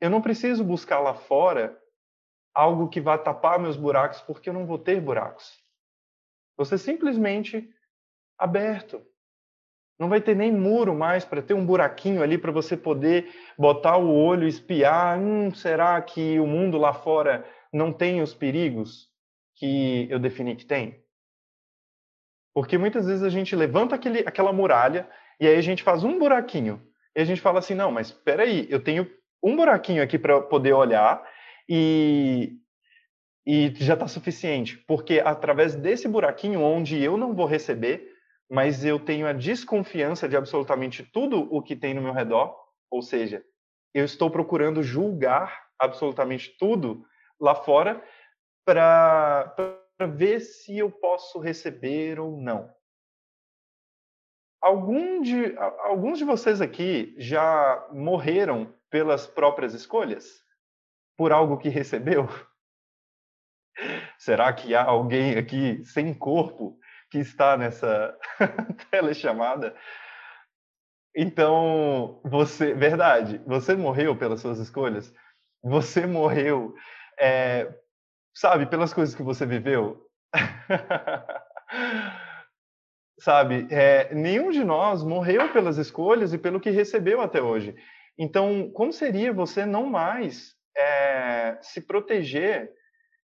eu 0.00 0.10
não 0.10 0.20
preciso 0.20 0.62
buscar 0.62 1.00
lá 1.00 1.14
fora 1.14 1.80
algo 2.54 2.90
que 2.90 3.00
vá 3.00 3.16
tapar 3.16 3.58
meus 3.58 3.76
buracos, 3.76 4.20
porque 4.20 4.50
eu 4.50 4.54
não 4.54 4.66
vou 4.66 4.78
ter 4.78 5.00
buracos. 5.00 5.58
Você 6.58 6.76
simplesmente 6.76 7.72
aberto. 8.36 9.02
Não 9.98 10.08
vai 10.08 10.20
ter 10.20 10.34
nem 10.34 10.52
muro 10.52 10.94
mais 10.94 11.24
para 11.24 11.42
ter 11.42 11.54
um 11.54 11.64
buraquinho 11.64 12.22
ali 12.22 12.36
para 12.36 12.52
você 12.52 12.76
poder 12.76 13.30
botar 13.56 13.96
o 13.96 14.14
olho 14.14 14.46
espiar. 14.46 15.18
Hum, 15.18 15.54
será 15.54 16.00
que 16.02 16.38
o 16.38 16.46
mundo 16.46 16.76
lá 16.76 16.92
fora 16.92 17.46
não 17.72 17.92
tem 17.92 18.20
os 18.20 18.34
perigos 18.34 19.08
que 19.56 20.06
eu 20.10 20.18
defini 20.18 20.56
que 20.56 20.64
tem? 20.64 21.02
Porque 22.54 22.76
muitas 22.76 23.06
vezes 23.06 23.22
a 23.22 23.28
gente 23.28 23.54
levanta 23.54 23.94
aquele, 23.94 24.20
aquela 24.20 24.52
muralha 24.52 25.08
e 25.40 25.46
aí 25.46 25.56
a 25.56 25.62
gente 25.62 25.82
faz 25.82 26.04
um 26.04 26.18
buraquinho. 26.18 26.82
E 27.16 27.20
a 27.20 27.24
gente 27.24 27.40
fala 27.40 27.58
assim: 27.58 27.74
não, 27.74 27.90
mas 27.90 28.08
espera 28.08 28.42
aí, 28.42 28.66
eu 28.70 28.82
tenho 28.82 29.10
um 29.42 29.56
buraquinho 29.56 30.02
aqui 30.02 30.18
para 30.18 30.40
poder 30.42 30.72
olhar 30.72 31.22
e, 31.68 32.56
e 33.46 33.72
já 33.76 33.94
está 33.94 34.06
suficiente. 34.06 34.76
Porque 34.76 35.20
através 35.24 35.74
desse 35.74 36.08
buraquinho, 36.08 36.60
onde 36.60 37.02
eu 37.02 37.16
não 37.16 37.34
vou 37.34 37.46
receber, 37.46 38.10
mas 38.50 38.84
eu 38.84 38.98
tenho 38.98 39.26
a 39.26 39.32
desconfiança 39.32 40.28
de 40.28 40.36
absolutamente 40.36 41.04
tudo 41.04 41.48
o 41.54 41.62
que 41.62 41.76
tem 41.76 41.94
no 41.94 42.02
meu 42.02 42.12
redor, 42.12 42.56
Ou 42.90 43.00
seja, 43.00 43.44
eu 43.94 44.04
estou 44.04 44.30
procurando 44.30 44.82
julgar 44.82 45.68
absolutamente 45.78 46.56
tudo 46.58 47.04
lá 47.40 47.54
fora 47.54 48.04
para 48.64 49.54
ver 50.12 50.40
se 50.40 50.78
eu 50.78 50.90
posso 50.90 51.38
receber 51.40 52.20
ou 52.20 52.36
não. 52.40 52.72
Algum 54.60 55.22
de, 55.22 55.56
alguns 55.56 56.18
de 56.18 56.24
vocês 56.24 56.60
aqui 56.60 57.14
já 57.16 57.88
morreram 57.92 58.74
pelas 58.90 59.26
próprias 59.26 59.72
escolhas? 59.72 60.44
Por 61.16 61.32
algo 61.32 61.56
que 61.56 61.68
recebeu? 61.70 62.28
Será 64.18 64.52
que 64.52 64.74
há 64.74 64.84
alguém 64.84 65.38
aqui 65.38 65.82
sem 65.84 66.12
corpo 66.12 66.78
que 67.10 67.18
está 67.18 67.56
nessa 67.56 68.16
telechamada? 68.90 69.74
Então, 71.16 72.20
você, 72.22 72.74
verdade, 72.74 73.38
você 73.46 73.74
morreu 73.74 74.16
pelas 74.16 74.40
suas 74.40 74.58
escolhas? 74.58 75.12
Você 75.62 76.06
morreu, 76.06 76.74
é, 77.20 77.72
sabe, 78.34 78.66
pelas 78.66 78.94
coisas 78.94 79.14
que 79.14 79.22
você 79.22 79.44
viveu? 79.44 80.08
sabe, 83.20 83.68
é, 83.70 84.14
nenhum 84.14 84.50
de 84.50 84.64
nós 84.64 85.04
morreu 85.04 85.52
pelas 85.52 85.76
escolhas 85.76 86.32
e 86.32 86.38
pelo 86.38 86.60
que 86.60 86.70
recebeu 86.70 87.20
até 87.20 87.42
hoje. 87.42 87.76
Então, 88.18 88.70
como 88.72 88.92
seria 88.92 89.32
você 89.32 89.66
não 89.66 89.86
mais 89.86 90.56
é, 90.76 91.58
se 91.60 91.82
proteger 91.82 92.72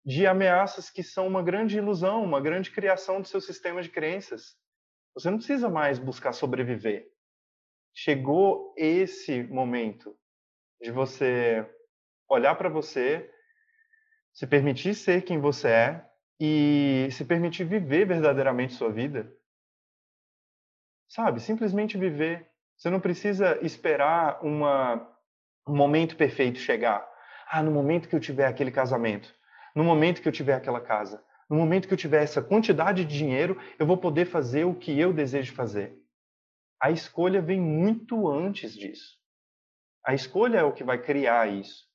de 0.06 0.28
ameaças 0.28 0.90
que 0.90 1.04
são 1.04 1.28
uma 1.28 1.42
grande 1.44 1.78
ilusão, 1.78 2.24
uma 2.24 2.42
grande 2.42 2.72
criação 2.72 3.22
do 3.22 3.28
seu 3.28 3.40
sistema 3.40 3.82
de 3.82 3.90
crenças? 3.90 4.56
Você 5.16 5.30
não 5.30 5.38
precisa 5.38 5.70
mais 5.70 6.00
buscar 6.00 6.34
sobreviver. 6.34 7.08
Chegou 7.96 8.74
esse 8.76 9.44
momento 9.44 10.18
de 10.82 10.92
você 10.92 11.66
olhar 12.28 12.56
para 12.56 12.68
você, 12.68 13.32
se 14.34 14.48
permitir 14.48 14.96
ser 14.96 15.22
quem 15.24 15.40
você 15.40 15.68
é 15.68 16.06
e 16.40 17.08
se 17.12 17.24
permitir 17.24 17.64
viver 17.64 18.06
verdadeiramente 18.06 18.74
sua 18.74 18.92
vida 18.92 19.32
Sabe? 21.14 21.40
Simplesmente 21.40 21.96
viver. 21.96 22.50
Você 22.76 22.90
não 22.90 23.00
precisa 23.00 23.60
esperar 23.64 24.44
uma, 24.44 25.08
um 25.68 25.76
momento 25.76 26.16
perfeito 26.18 26.58
chegar. 26.58 27.08
Ah, 27.52 27.62
no 27.62 27.70
momento 27.70 28.10
que 28.10 28.16
eu 28.16 28.20
tiver 28.20 28.48
aquele 28.48 28.72
casamento, 28.72 29.32
no 29.76 29.84
momento 29.84 30.24
que 30.24 30.28
eu 30.28 30.32
tiver 30.32 30.56
aquela 30.56 30.82
casa, 30.82 31.24
no 31.48 31.56
momento 31.56 31.88
que 31.88 31.94
eu 31.94 31.98
tiver 31.98 32.24
essa 32.24 32.42
quantidade 32.42 33.06
de 33.06 33.16
dinheiro, 33.16 33.62
eu 33.78 33.86
vou 33.86 33.96
poder 33.96 34.26
fazer 34.26 34.64
o 34.64 34.74
que 34.74 35.00
eu 35.00 35.14
desejo 35.14 35.54
fazer. 35.54 35.96
A 36.82 36.90
escolha 36.90 37.44
vem 37.44 37.62
muito 37.62 38.28
antes 38.28 38.74
disso. 38.74 39.20
A 40.04 40.16
escolha 40.16 40.58
é 40.58 40.64
o 40.64 40.74
que 40.74 40.84
vai 40.84 41.00
criar 41.00 41.48
isso. 41.48 41.86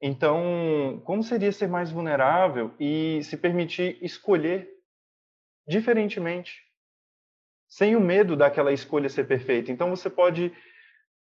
Então, 0.00 1.02
como 1.04 1.22
seria 1.22 1.50
ser 1.50 1.68
mais 1.68 1.90
vulnerável 1.90 2.72
e 2.78 3.20
se 3.24 3.36
permitir 3.36 3.98
escolher 4.02 4.68
diferentemente? 5.66 6.68
sem 7.68 7.94
o 7.94 8.00
medo 8.00 8.34
daquela 8.34 8.72
escolha 8.72 9.08
ser 9.08 9.24
perfeita. 9.28 9.70
Então 9.70 9.90
você 9.90 10.08
pode, 10.08 10.52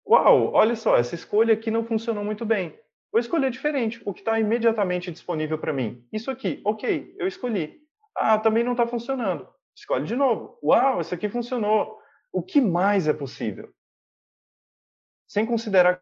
uau, 0.08 0.52
olha 0.52 0.74
só, 0.74 0.96
essa 0.96 1.14
escolha 1.14 1.52
aqui 1.54 1.70
não 1.70 1.84
funcionou 1.84 2.24
muito 2.24 2.44
bem. 2.44 2.78
Vou 3.12 3.20
escolher 3.20 3.50
diferente, 3.50 4.00
o 4.06 4.14
que 4.14 4.20
está 4.20 4.40
imediatamente 4.40 5.10
disponível 5.10 5.58
para 5.58 5.72
mim. 5.72 6.06
Isso 6.10 6.30
aqui, 6.30 6.62
ok, 6.64 7.14
eu 7.18 7.26
escolhi. 7.26 7.82
Ah, 8.16 8.38
também 8.38 8.64
não 8.64 8.72
está 8.72 8.86
funcionando. 8.86 9.46
Escolhe 9.76 10.06
de 10.06 10.16
novo. 10.16 10.58
Uau, 10.62 11.00
isso 11.00 11.14
aqui 11.14 11.28
funcionou. 11.28 11.98
O 12.32 12.42
que 12.42 12.60
mais 12.60 13.06
é 13.06 13.12
possível? 13.12 13.70
Sem 15.28 15.44
considerar 15.44 16.00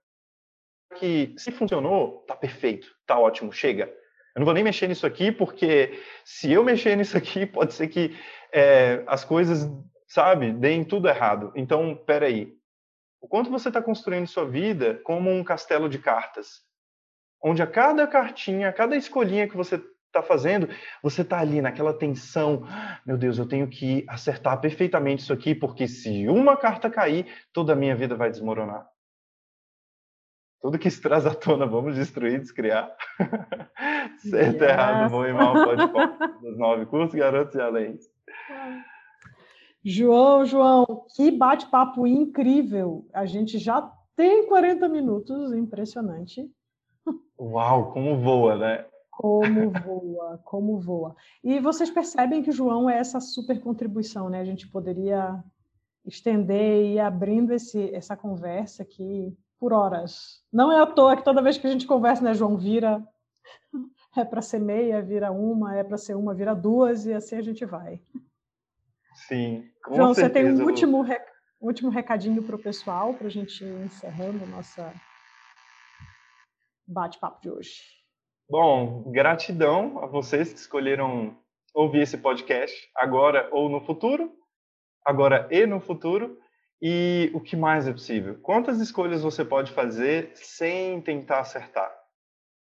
que 0.99 1.35
se 1.37 1.51
funcionou, 1.51 2.25
tá 2.27 2.35
perfeito, 2.35 2.89
tá 3.07 3.19
ótimo, 3.19 3.53
chega. 3.53 3.85
Eu 4.35 4.41
não 4.41 4.45
vou 4.45 4.55
nem 4.55 4.65
mexer 4.65 4.89
nisso 4.89 5.07
aqui, 5.07 5.33
porque 5.33 6.01
se 6.25 6.53
eu 6.53 6.65
mexer 6.65 6.97
nisso 6.97 7.17
aqui, 7.17 7.45
pode 7.47 7.75
ser 7.75 7.89
que 7.89 8.17
é, 8.53 9.03
as 9.07 9.25
coisas 9.25 9.69
sabe, 10.07 10.53
deem 10.53 10.85
tudo 10.85 11.09
errado. 11.09 11.53
Então, 11.55 11.95
peraí. 11.95 12.55
O 13.21 13.29
quanto 13.29 13.51
você 13.51 13.69
está 13.69 13.83
construindo 13.83 14.27
sua 14.27 14.47
vida 14.47 15.01
como 15.05 15.31
um 15.31 15.45
castelo 15.45 15.89
de 15.89 15.99
cartas, 15.99 16.63
onde 17.43 17.63
a 17.63 17.67
cada 17.67 18.07
cartinha, 18.07 18.69
a 18.69 18.73
cada 18.73 18.97
escolhinha 18.97 19.47
que 19.47 19.57
você 19.57 19.77
está 20.07 20.23
fazendo, 20.23 20.69
você 21.03 21.23
está 21.23 21.39
ali 21.39 21.61
naquela 21.61 21.93
tensão. 21.93 22.67
Meu 23.07 23.17
Deus, 23.17 23.39
eu 23.39 23.47
tenho 23.47 23.69
que 23.69 24.05
acertar 24.09 24.61
perfeitamente 24.61 25.23
isso 25.23 25.33
aqui, 25.33 25.55
porque 25.55 25.87
se 25.87 26.27
uma 26.29 26.57
carta 26.57 26.91
cair, 26.91 27.27
toda 27.53 27.75
a 27.75 27.77
minha 27.77 27.95
vida 27.95 28.17
vai 28.17 28.31
desmoronar. 28.31 28.89
Tudo 30.61 30.79
que 30.79 30.91
se 30.91 31.01
traz 31.01 31.25
à 31.25 31.35
tona, 31.35 31.67
vamos 31.67 31.95
destruir, 31.95 32.39
descriar. 32.39 32.95
certo, 34.21 34.63
yes. 34.63 34.71
errado, 34.71 35.11
bom 35.11 35.25
e 35.25 35.33
mal, 35.33 35.55
pode. 35.55 35.87
Dos 36.43 36.59
nove 36.59 36.85
cursos, 36.85 37.19
garotos 37.19 37.55
e 37.55 37.61
além. 37.61 37.99
João, 39.83 40.45
João, 40.45 41.07
que 41.17 41.31
bate-papo 41.31 42.07
incrível. 42.07 43.07
A 43.15 43.25
gente 43.25 43.59
já 43.59 43.91
tem 44.15 44.47
40 44.47 44.87
minutos, 44.87 45.53
impressionante. 45.55 46.47
Uau, 47.39 47.91
como 47.93 48.19
voa, 48.19 48.59
né? 48.59 48.85
Como 49.11 49.71
voa, 49.71 50.41
como 50.45 50.79
voa. 50.79 51.17
E 51.43 51.59
vocês 51.59 51.91
percebem 51.91 52.43
que 52.43 52.51
o 52.51 52.55
João 52.55 52.89
é 52.89 52.99
essa 52.99 53.19
super 53.19 53.59
contribuição, 53.61 54.29
né? 54.29 54.41
A 54.41 54.45
gente 54.45 54.69
poderia 54.69 55.43
estender 56.05 56.83
e 56.83 56.95
ir 56.95 57.01
abrindo 57.01 57.53
esse, 57.53 57.95
essa 57.95 58.15
conversa 58.15 58.83
aqui 58.83 59.35
por 59.61 59.75
horas. 59.75 60.43
Não 60.51 60.73
é 60.73 60.81
à 60.81 60.87
toa 60.87 61.15
que 61.17 61.23
toda 61.23 61.43
vez 61.43 61.59
que 61.59 61.67
a 61.67 61.71
gente 61.71 61.87
conversa, 61.87 62.25
né, 62.25 62.33
João, 62.33 62.57
vira 62.57 63.07
é 64.17 64.25
para 64.25 64.43
ser 64.43 64.59
meia, 64.59 65.03
vira 65.03 65.31
uma, 65.31 65.77
é 65.77 65.85
para 65.85 65.99
ser 65.99 66.17
uma, 66.17 66.35
vira 66.35 66.55
duas, 66.55 67.07
e 67.07 67.13
assim 67.13 67.37
a 67.37 67.43
gente 67.43 67.65
vai. 67.65 68.03
Sim. 69.29 69.71
Com 69.85 69.95
João, 69.95 70.15
certeza, 70.15 70.49
você 70.49 70.57
tem 70.57 70.65
um 70.65 70.67
último, 70.67 71.03
rec... 71.03 71.23
último 71.61 71.91
recadinho 71.91 72.43
para 72.43 72.57
o 72.57 72.63
pessoal, 72.63 73.15
para 73.15 73.27
a 73.27 73.31
gente 73.31 73.63
ir 73.63 73.85
encerrando 73.85 74.47
nossa 74.47 74.93
bate-papo 76.89 77.41
de 77.41 77.51
hoje. 77.51 77.83
Bom, 78.49 79.05
gratidão 79.13 80.03
a 80.03 80.07
vocês 80.07 80.53
que 80.53 80.59
escolheram 80.59 81.39
ouvir 81.73 82.01
esse 82.01 82.19
podcast 82.19 82.75
agora 82.97 83.49
ou 83.53 83.69
no 83.69 83.81
futuro, 83.81 84.33
agora 85.05 85.47
e 85.53 85.67
no 85.67 85.81
futuro. 85.81 86.37
E 86.83 87.31
o 87.35 87.41
que 87.41 87.57
mais 87.57 87.87
é 87.87 87.93
possível? 87.93 88.39
Quantas 88.41 88.81
escolhas 88.81 89.23
você 89.23 89.45
pode 89.45 89.73
fazer 89.73 90.31
sem 90.35 91.01
tentar 91.03 91.41
acertar? 91.41 91.95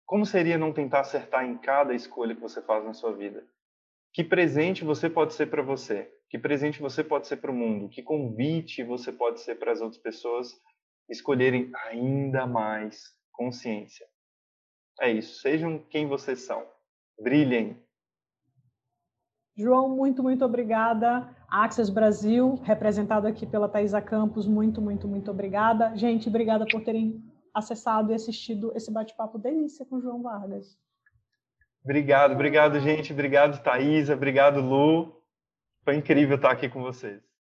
Como 0.06 0.26
seria 0.26 0.58
não 0.58 0.72
tentar 0.72 1.00
acertar 1.00 1.46
em 1.46 1.58
cada 1.58 1.96
escolha 1.96 2.36
que 2.36 2.42
você 2.42 2.62
faz 2.62 2.86
na 2.86 2.94
sua 2.94 3.14
vida? 3.16 3.44
Que 4.14 4.24
presente 4.24 4.84
você 4.84 5.10
pode 5.10 5.34
ser 5.34 5.48
para 5.48 5.64
você? 5.64 6.12
Que 6.30 6.38
presente 6.38 6.80
você 6.80 7.04
pode 7.04 7.28
ser 7.28 7.38
para 7.38 7.50
o 7.50 7.56
mundo? 7.56 7.90
Que 7.90 8.04
convite 8.04 8.84
você 8.84 9.12
pode 9.12 9.42
ser 9.42 9.56
para 9.56 9.72
as 9.72 9.82
outras 9.82 10.02
pessoas 10.02 10.54
escolherem 11.10 11.72
ainda 11.88 12.46
mais 12.46 13.16
consciência? 13.32 14.06
É 15.02 15.12
isso. 15.12 15.40
Sejam 15.42 15.80
quem 15.80 16.08
vocês 16.08 16.42
são. 16.42 16.64
Brilhem. 17.20 17.82
João, 19.56 19.90
muito, 19.90 20.24
muito 20.24 20.44
obrigada. 20.44 21.30
Access 21.48 21.92
Brasil, 21.92 22.60
representado 22.64 23.28
aqui 23.28 23.46
pela 23.46 23.70
Thaisa 23.70 24.02
Campos, 24.02 24.48
muito, 24.48 24.82
muito, 24.82 25.08
muito 25.08 25.30
obrigada. 25.30 25.96
Gente, 25.96 26.28
obrigada 26.28 26.66
por 26.66 26.84
terem 26.84 27.24
acessado 27.54 28.12
e 28.12 28.16
assistido 28.16 28.72
esse 28.76 28.92
bate-papo 28.92 29.38
delícia 29.38 29.86
com 29.86 29.98
o 29.98 30.02
João 30.02 30.24
Vargas. 30.24 30.76
Obrigado, 31.84 32.32
obrigado, 32.32 32.80
gente. 32.80 33.14
Obrigado, 33.14 33.62
Thaisa. 33.62 34.14
Obrigado, 34.14 34.62
Lu. 34.62 35.22
Foi 35.84 35.96
incrível 35.96 36.38
estar 36.38 36.52
aqui 36.52 36.70
com 36.70 36.82
vocês. 36.82 37.33